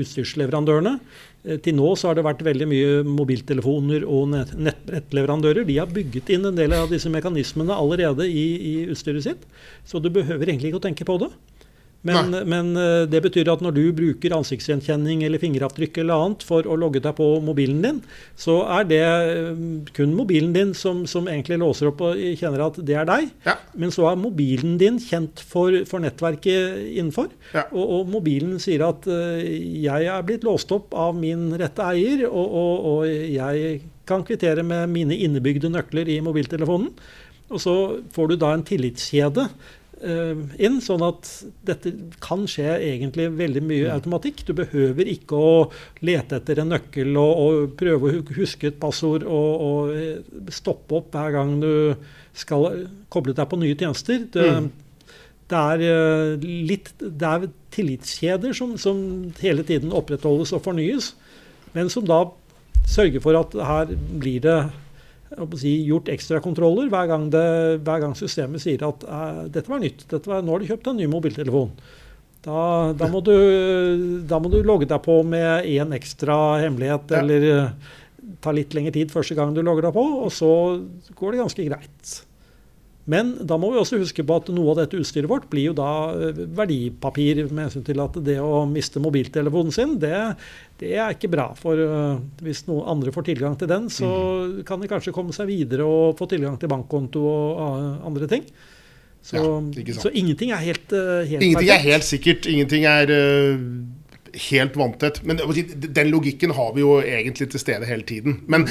utstyrsleverandørene 0.00 0.94
Eh, 0.96 1.31
til 1.42 1.74
nå 1.74 1.88
så 1.98 2.08
har 2.08 2.18
det 2.18 2.22
vært 2.26 2.44
veldig 2.46 2.66
mye 2.70 2.90
mobiltelefoner 3.06 4.04
og 4.06 4.30
nettbrettleverandører. 4.30 5.66
De 5.66 5.78
har 5.80 5.90
bygget 5.90 6.30
inn 6.36 6.46
en 6.46 6.58
del 6.58 6.74
av 6.76 6.92
disse 6.92 7.10
mekanismene 7.10 7.74
allerede 7.74 8.28
i, 8.30 8.44
i, 8.54 8.74
utstyret 8.94 9.26
sitt. 9.26 9.48
Så 9.88 9.98
du 9.98 10.06
behøver 10.14 10.46
egentlig 10.46 10.70
ikke 10.70 10.82
å 10.82 10.86
tenke 10.86 11.06
på 11.08 11.18
det. 11.24 11.32
Men, 12.02 12.34
men, 12.50 12.76
eh, 12.76 13.04
det 13.06 13.20
betyr 13.22 13.48
at 13.52 13.60
når 13.62 13.76
du 13.76 13.82
bruker 13.94 14.34
ansiktsgjenkjenning 14.34 15.22
eller 15.22 15.38
fingeravtrykk 15.42 16.00
eller 16.02 16.24
annet 16.24 16.44
for 16.46 16.66
å 16.66 16.74
logge 16.78 17.02
deg 17.02 17.14
på 17.18 17.26
mobilen 17.46 17.82
din, 17.84 18.00
så 18.38 18.58
er 18.80 18.88
det 18.90 19.02
eh, 19.06 19.60
kun 19.94 20.16
mobilen 20.18 20.50
din 20.56 20.72
som, 20.74 21.04
som 21.10 21.30
egentlig 21.30 21.60
låser 21.62 21.92
opp 21.92 22.02
og 22.08 22.18
kjenner 22.40 22.64
at 22.66 22.80
det 22.82 22.96
er 22.98 23.06
deg. 23.06 23.28
Ja. 23.46 23.54
Men 23.78 23.94
så 23.94 24.08
er 24.10 24.18
mobilen 24.18 24.74
din 24.82 24.98
kjent 25.02 25.44
for, 25.46 25.76
for 25.88 26.02
nettverket 26.02 26.82
innenfor. 26.90 27.30
Ja. 27.54 27.68
Og, 27.70 27.84
og, 27.86 28.10
mobilen 28.12 28.58
sier 28.62 28.82
at 28.88 29.06
uh, 29.06 29.38
jeg 29.38 30.08
er 30.10 30.24
blitt 30.26 30.42
låst 30.46 30.72
opp 30.74 30.96
av 30.98 31.14
min 31.16 31.52
rette 31.58 31.86
eier, 31.94 32.24
og, 32.26 32.56
og, 32.58 32.88
og 32.90 33.06
jeg 33.06 33.78
kan 34.08 34.24
kvittere 34.26 34.64
med 34.66 34.90
mine 34.90 35.16
innebygde 35.22 35.70
nøkler 35.70 36.10
i 36.10 36.18
mobiltelefonen. 36.24 36.90
Og 37.52 37.62
så 37.62 37.76
får 38.12 38.32
du 38.32 38.36
da 38.40 38.50
en 38.56 38.66
tillitskjede 38.66 39.46
Eh, 39.46 39.81
inn. 40.02 40.78
Sånn 40.82 41.04
at 41.06 41.28
dette 41.66 41.92
kan 42.22 42.44
skje 42.50 42.74
egentlig 42.78 43.28
veldig 43.38 43.62
mye 43.64 43.86
mm. 43.86 43.92
automatikk. 43.96 44.44
Du 44.48 44.54
behøver 44.58 45.08
ikke 45.10 45.38
å 45.38 45.54
lete 46.04 46.40
etter 46.40 46.62
en 46.62 46.72
nøkkel 46.74 47.16
og, 47.20 47.32
og 47.42 47.76
prøve 47.80 48.10
å 48.18 48.22
huske 48.36 48.70
et 48.70 48.80
passord 48.82 49.26
og, 49.26 49.64
og, 49.68 49.94
eh, 49.96 50.50
stoppe 50.54 50.98
opp 51.00 51.14
hver 51.14 51.36
gang 51.36 51.56
du 51.62 51.72
skal 52.36 52.86
koble 53.12 53.36
deg 53.36 53.48
på 53.48 53.60
nye 53.60 53.78
tjenester. 53.78 54.26
Det, 54.32 54.48
mm. 54.50 54.68
det, 55.52 55.64
er, 55.64 55.86
eh, 55.88 56.46
litt, 56.72 56.92
det 57.02 57.32
er 57.32 57.48
tillitskjeder 57.72 58.56
som, 58.56 58.76
som 58.80 59.02
hele 59.42 59.64
tiden 59.68 59.94
opprettholdes 59.96 60.54
og 60.56 60.64
fornyes, 60.66 61.12
men 61.76 61.92
som 61.92 62.06
da 62.08 62.24
sørger 62.88 63.22
for 63.24 63.38
at 63.38 63.54
her 63.54 63.92
blir 64.20 64.42
det 64.44 64.58
si, 65.60 65.74
gjort 65.88 66.10
ekstrakontroller 66.12 66.90
hver, 66.92 67.08
gang 67.10 67.26
hver 67.32 68.04
gang 68.04 68.14
systemet 68.18 68.62
sier 68.62 68.84
at 68.86 69.04
uh, 69.08 69.42
dette 69.52 69.70
var 69.70 69.82
nytt, 69.82 70.06
dette 70.10 70.30
var, 70.30 70.44
nå 70.44 70.54
har 70.54 70.62
du 70.62 70.70
kjøpt 70.70 70.92
en 70.92 71.00
ny 71.00 71.08
mobiltelefon. 71.10 71.72
Da, 72.42 72.58
da, 72.98 73.06
må 73.06 73.20
du, 73.22 73.34
da, 74.26 74.40
må 74.42 74.50
du, 74.50 74.58
logge 74.66 74.88
deg 74.90 74.98
på 75.04 75.20
med 75.22 75.68
én 75.70 75.94
ekstra 75.94 76.58
hemmelighet, 76.64 77.14
eller 77.20 77.48
uh, 77.52 77.94
ta 78.42 78.54
litt 78.54 78.74
lengre 78.74 78.94
tid 78.94 79.14
første 79.14 79.36
gang 79.38 79.54
du 79.54 79.62
logger 79.62 79.88
deg 79.88 79.96
på, 79.96 80.04
og 80.26 80.30
så 80.34 80.52
går 81.18 81.34
det 81.34 81.42
ganske 81.44 81.66
greit. 81.70 82.14
Men 83.10 83.32
da 83.42 83.56
må 83.58 83.72
vi 83.72 83.80
også 83.80 83.98
huske 83.98 84.22
på 84.22 84.34
at 84.38 84.50
noe 84.54 84.72
av 84.72 84.82
dette 84.84 84.98
utstyret 85.00 85.30
vårt 85.30 85.48
blir 85.50 85.72
jo 85.72 85.74
da 85.74 85.88
eh, 86.14 86.42
verdipapir 86.54 87.40
med 87.48 87.64
hensyn 87.66 87.86
til 87.86 88.02
at 88.02 88.18
det 88.22 88.36
å 88.38 88.62
miste 88.70 89.02
mobiltelefonen 89.02 89.74
sin, 89.74 89.96
det, 90.02 90.14
det 90.78 90.92
er 90.94 91.16
ikke 91.16 91.32
bra. 91.32 91.48
For 91.58 91.78
uh, 91.78 92.20
hvis 92.46 92.62
noen 92.68 92.86
andre 92.94 93.14
får 93.14 93.26
tilgang 93.32 93.56
til 93.58 93.70
den, 93.72 93.88
så 93.90 94.06
mm. 94.06 94.60
kan 94.68 94.82
de 94.82 94.90
kanskje 94.90 95.14
komme 95.16 95.34
seg 95.34 95.50
videre 95.50 95.88
og 95.88 96.14
få 96.20 96.30
tilgang 96.30 96.54
til 96.62 96.70
bankkonto 96.70 97.24
og 97.26 97.58
uh, 97.58 98.06
andre 98.06 98.30
ting. 98.30 98.46
Så, 99.22 99.38
ja, 99.38 99.98
så, 99.98 100.10
ingenting 100.18 100.50
er 100.50 100.62
helt, 100.62 100.88
helt 100.90 101.42
Ingenting 101.42 101.58
perfekt. 101.58 101.74
er 101.74 101.90
helt 101.92 102.06
sikkert. 102.06 102.46
Ingenting 102.50 102.86
er 102.90 103.12
helt 104.32 104.76
vanntett. 104.76 105.22
Men 105.22 105.40
den 105.74 106.10
logikken 106.10 106.50
har 106.50 106.72
vi 106.74 106.84
jo 106.84 106.96
egentlig 107.00 107.50
til 107.52 107.62
stede 107.62 107.88
hele 107.88 108.06
tiden. 108.08 108.40
Men 108.46 108.68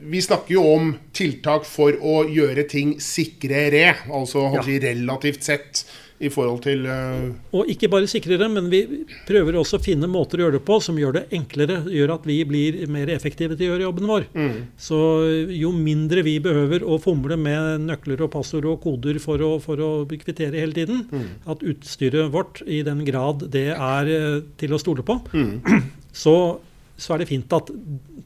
vi 0.00 0.22
snakker 0.22 0.54
jo 0.54 0.66
om 0.74 0.92
tiltak 1.16 1.66
for 1.68 1.96
å 1.98 2.22
gjøre 2.30 2.66
ting 2.70 2.96
sikrere. 3.02 3.96
Altså 4.10 4.46
ja. 4.54 4.64
relativt 4.90 5.46
sett 5.46 5.84
i 6.20 6.28
forhold 6.32 6.60
til 6.66 6.84
uh... 6.84 7.30
Og 7.56 7.68
ikke 7.72 7.88
bare 7.92 8.08
sikrere, 8.10 8.48
men 8.52 8.68
vi 8.72 8.82
prøver 9.28 9.56
også 9.60 9.78
å 9.78 9.82
finne 9.84 10.08
måter 10.10 10.40
å 10.40 10.44
gjøre 10.46 10.58
det 10.58 10.64
på 10.68 10.76
som 10.84 10.98
gjør 11.00 11.16
det 11.16 11.22
enklere. 11.36 11.80
Gjør 11.90 12.14
at 12.18 12.28
vi 12.28 12.38
blir 12.48 12.78
mer 12.92 13.12
effektive 13.14 13.56
til 13.56 13.66
å 13.66 13.72
gjøre 13.72 13.86
jobben 13.86 14.10
vår. 14.10 14.26
Mm. 14.36 14.56
Så 14.80 15.00
jo 15.56 15.72
mindre 15.76 16.24
vi 16.26 16.36
behøver 16.42 16.84
å 16.84 17.00
fomle 17.02 17.38
med 17.40 17.86
nøkler 17.88 18.26
og 18.26 18.32
passord 18.34 18.68
og 18.68 18.82
koder 18.84 19.20
for 19.22 19.40
å, 19.44 19.54
for 19.64 19.80
å 19.80 19.90
kvittere 20.10 20.60
hele 20.60 20.76
tiden, 20.76 21.06
mm. 21.08 21.28
at 21.50 21.64
utstyret 21.66 22.32
vårt, 22.34 22.60
i 22.68 22.82
den 22.86 23.04
grad 23.08 23.46
det 23.52 23.70
er 23.74 24.10
eh, 24.12 24.42
til 24.60 24.76
å 24.76 24.80
stole 24.80 25.04
på, 25.06 25.16
mm. 25.32 25.80
så 26.24 26.36
så 27.00 27.14
er 27.14 27.22
det 27.22 27.30
fint 27.30 27.56
at 27.56 27.70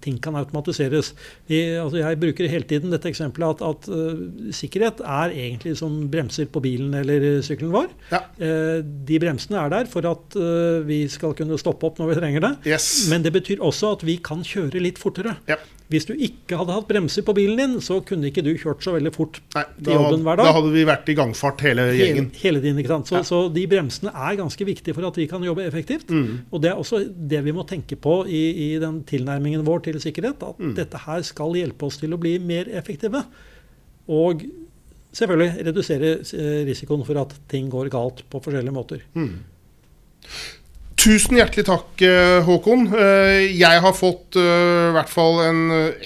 ting 0.04 0.18
kan 0.22 0.37
automatiseres. 0.37 1.12
Vi, 1.48 1.60
altså 1.80 2.00
jeg 2.00 2.20
bruker 2.20 2.50
hele 2.50 2.68
tiden 2.68 2.92
dette 2.92 3.08
eksempelet 3.08 3.62
at, 3.62 3.87
at 3.87 3.88
uh, 3.92 4.50
sikkerhet 4.54 5.00
er 5.00 5.32
egentlig 5.32 5.76
som 5.80 5.96
bremser 6.12 6.50
på 6.52 6.62
bilen 6.64 6.94
eller 6.98 7.40
sykkelen 7.46 7.72
vår. 7.74 7.88
Ja. 8.12 8.20
Uh, 8.40 8.80
de 8.82 9.20
bremsene 9.22 9.62
er 9.62 9.72
der 9.72 9.90
for 9.90 10.06
at 10.10 10.38
uh, 10.38 10.82
vi 10.87 11.04
skal 11.12 11.37
kunne 11.38 11.58
stoppe 11.60 11.88
opp 11.88 12.02
når 12.02 12.12
vi 12.12 12.18
trenger 12.20 12.46
det. 12.48 12.52
Yes. 12.74 13.06
Men 13.12 13.24
det 13.24 13.32
betyr 13.37 13.62
også 13.64 13.94
at 13.98 14.04
vi 14.06 14.18
kan 14.24 14.44
kjøre 14.44 14.82
litt 14.82 15.00
fortere. 15.00 15.38
Ja. 15.50 15.60
Hvis 15.94 16.09
du 16.09 16.12
ikke 16.14 16.59
hadde 16.59 16.74
hatt 16.74 16.88
bremser 16.88 17.24
på 17.26 17.35
bilen 17.37 17.61
din, 17.61 17.76
så 17.85 18.00
kunne 18.07 18.28
ikke 18.30 18.42
du 18.44 18.50
kjørt 18.59 18.83
så 18.85 18.94
veldig 18.96 19.12
fort 19.14 19.38
Nei, 19.54 19.64
til 19.78 19.94
jobben 19.94 20.24
hver 20.26 20.40
dag. 20.40 20.48
Da 20.50 20.57
hadde 20.59 20.72
vi 20.74 20.85
vært 20.88 21.12
i 21.12 21.16
gangfart 21.18 21.64
hele 21.66 21.87
gjengen. 21.94 22.28
Hele, 22.35 22.42
hele 22.42 22.64
din, 22.64 22.80
ikke 22.83 22.92
sant? 22.92 23.11
Så, 23.11 23.20
ja. 23.20 23.28
så, 23.28 23.40
de 23.54 23.64
bremsene 23.70 24.12
er 24.12 24.40
ganske 24.40 24.68
viktige 24.68 24.96
for 24.96 25.07
at 25.09 25.20
vi 25.20 25.28
kan 25.30 25.44
jobbe 25.46 25.64
effektivt. 25.68 26.11
Mm. 26.11 26.44
Og 26.50 26.64
det 26.64 26.72
er 26.72 26.83
også 26.83 27.04
det 27.35 27.44
vi 27.46 27.54
må 27.57 27.66
tenke 27.70 27.98
på 28.00 28.18
i, 28.26 28.44
i 28.66 28.68
den 28.83 29.00
tilnærmingen 29.09 29.64
vår 29.66 29.87
til 29.88 30.00
sikkerhet. 30.02 30.42
At 30.42 30.61
mm. 30.61 30.74
dette 30.80 31.04
her 31.07 31.24
skal 31.26 31.57
hjelpe 31.59 31.88
oss 31.88 32.00
til 32.02 32.16
å 32.16 32.20
bli 32.20 32.37
mer 32.42 32.70
effektive. 32.74 33.24
Og 34.11 34.44
selvfølgelig 35.14 35.68
redusere 35.70 36.14
risikoen 36.68 37.04
for 37.07 37.22
at 37.22 37.35
ting 37.50 37.70
går 37.72 37.92
galt 37.94 38.24
på 38.30 38.42
forskjellige 38.44 38.74
måter. 38.74 39.04
Mm. 39.14 39.37
Tusen 41.04 41.36
hjertelig 41.36 41.66
takk, 41.68 42.00
eh, 42.00 42.38
Håkon. 42.46 42.86
Eh, 42.96 43.50
jeg 43.52 43.80
har 43.84 43.92
fått 43.92 44.38
eh, 44.40 44.88
i 44.88 44.94
hvert 44.96 45.10
fall 45.12 45.42
en 45.44 45.60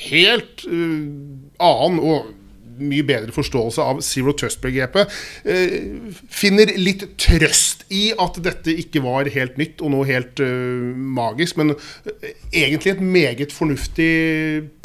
helt 0.09 0.65
annen 0.67 2.01
og 2.03 2.35
mye 2.79 3.05
bedre 3.07 3.35
forståelse 3.35 3.83
av 3.83 4.01
zero 4.07 4.35
trust-begrepet. 4.39 5.11
Finner 6.31 6.71
litt 6.79 7.03
trøst 7.19 7.83
i 7.91 8.13
at 8.15 8.39
dette 8.43 8.71
ikke 8.71 9.03
var 9.03 9.31
helt 9.35 9.57
nytt 9.59 9.83
og 9.83 9.91
noe 9.97 10.07
helt 10.07 10.39
magisk, 11.19 11.59
men 11.59 11.75
egentlig 12.55 12.93
et 12.95 13.03
meget 13.03 13.55
fornuftig 13.55 14.13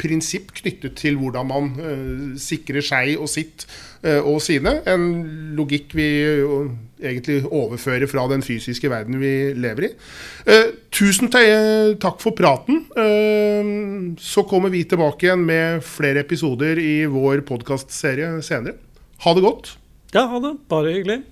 prinsipp 0.02 0.50
knyttet 0.58 0.98
til 1.04 1.20
hvordan 1.22 1.52
man 1.52 1.70
sikrer 2.34 2.82
seg 2.82 3.14
og 3.14 3.30
sitt 3.30 3.68
og 4.02 4.42
sine. 4.42 4.80
En 4.90 5.06
logikk 5.54 5.94
vi 5.94 6.10
egentlig 7.10 7.42
overføre 7.48 8.08
fra 8.10 8.26
den 8.30 8.44
fysiske 8.44 8.90
verden 8.92 9.20
vi 9.22 9.34
lever 9.58 9.88
i. 9.88 9.92
Eh, 10.46 10.72
tusen 10.94 11.30
takk 11.30 12.22
for 12.22 12.36
praten. 12.36 12.84
Eh, 12.96 13.70
så 14.20 14.46
kommer 14.48 14.72
vi 14.74 14.84
tilbake 14.88 15.28
igjen 15.28 15.44
med 15.46 15.84
flere 15.86 16.24
episoder 16.24 16.80
i 16.80 17.04
vår 17.10 17.44
podkastserie 17.48 18.38
senere. 18.44 18.78
Ha 19.24 19.34
det 19.34 19.44
godt. 19.44 19.76
Ja, 20.14 20.26
ha 20.30 20.40
det. 20.42 20.56
Bare 20.70 20.92
hyggelig. 20.94 21.22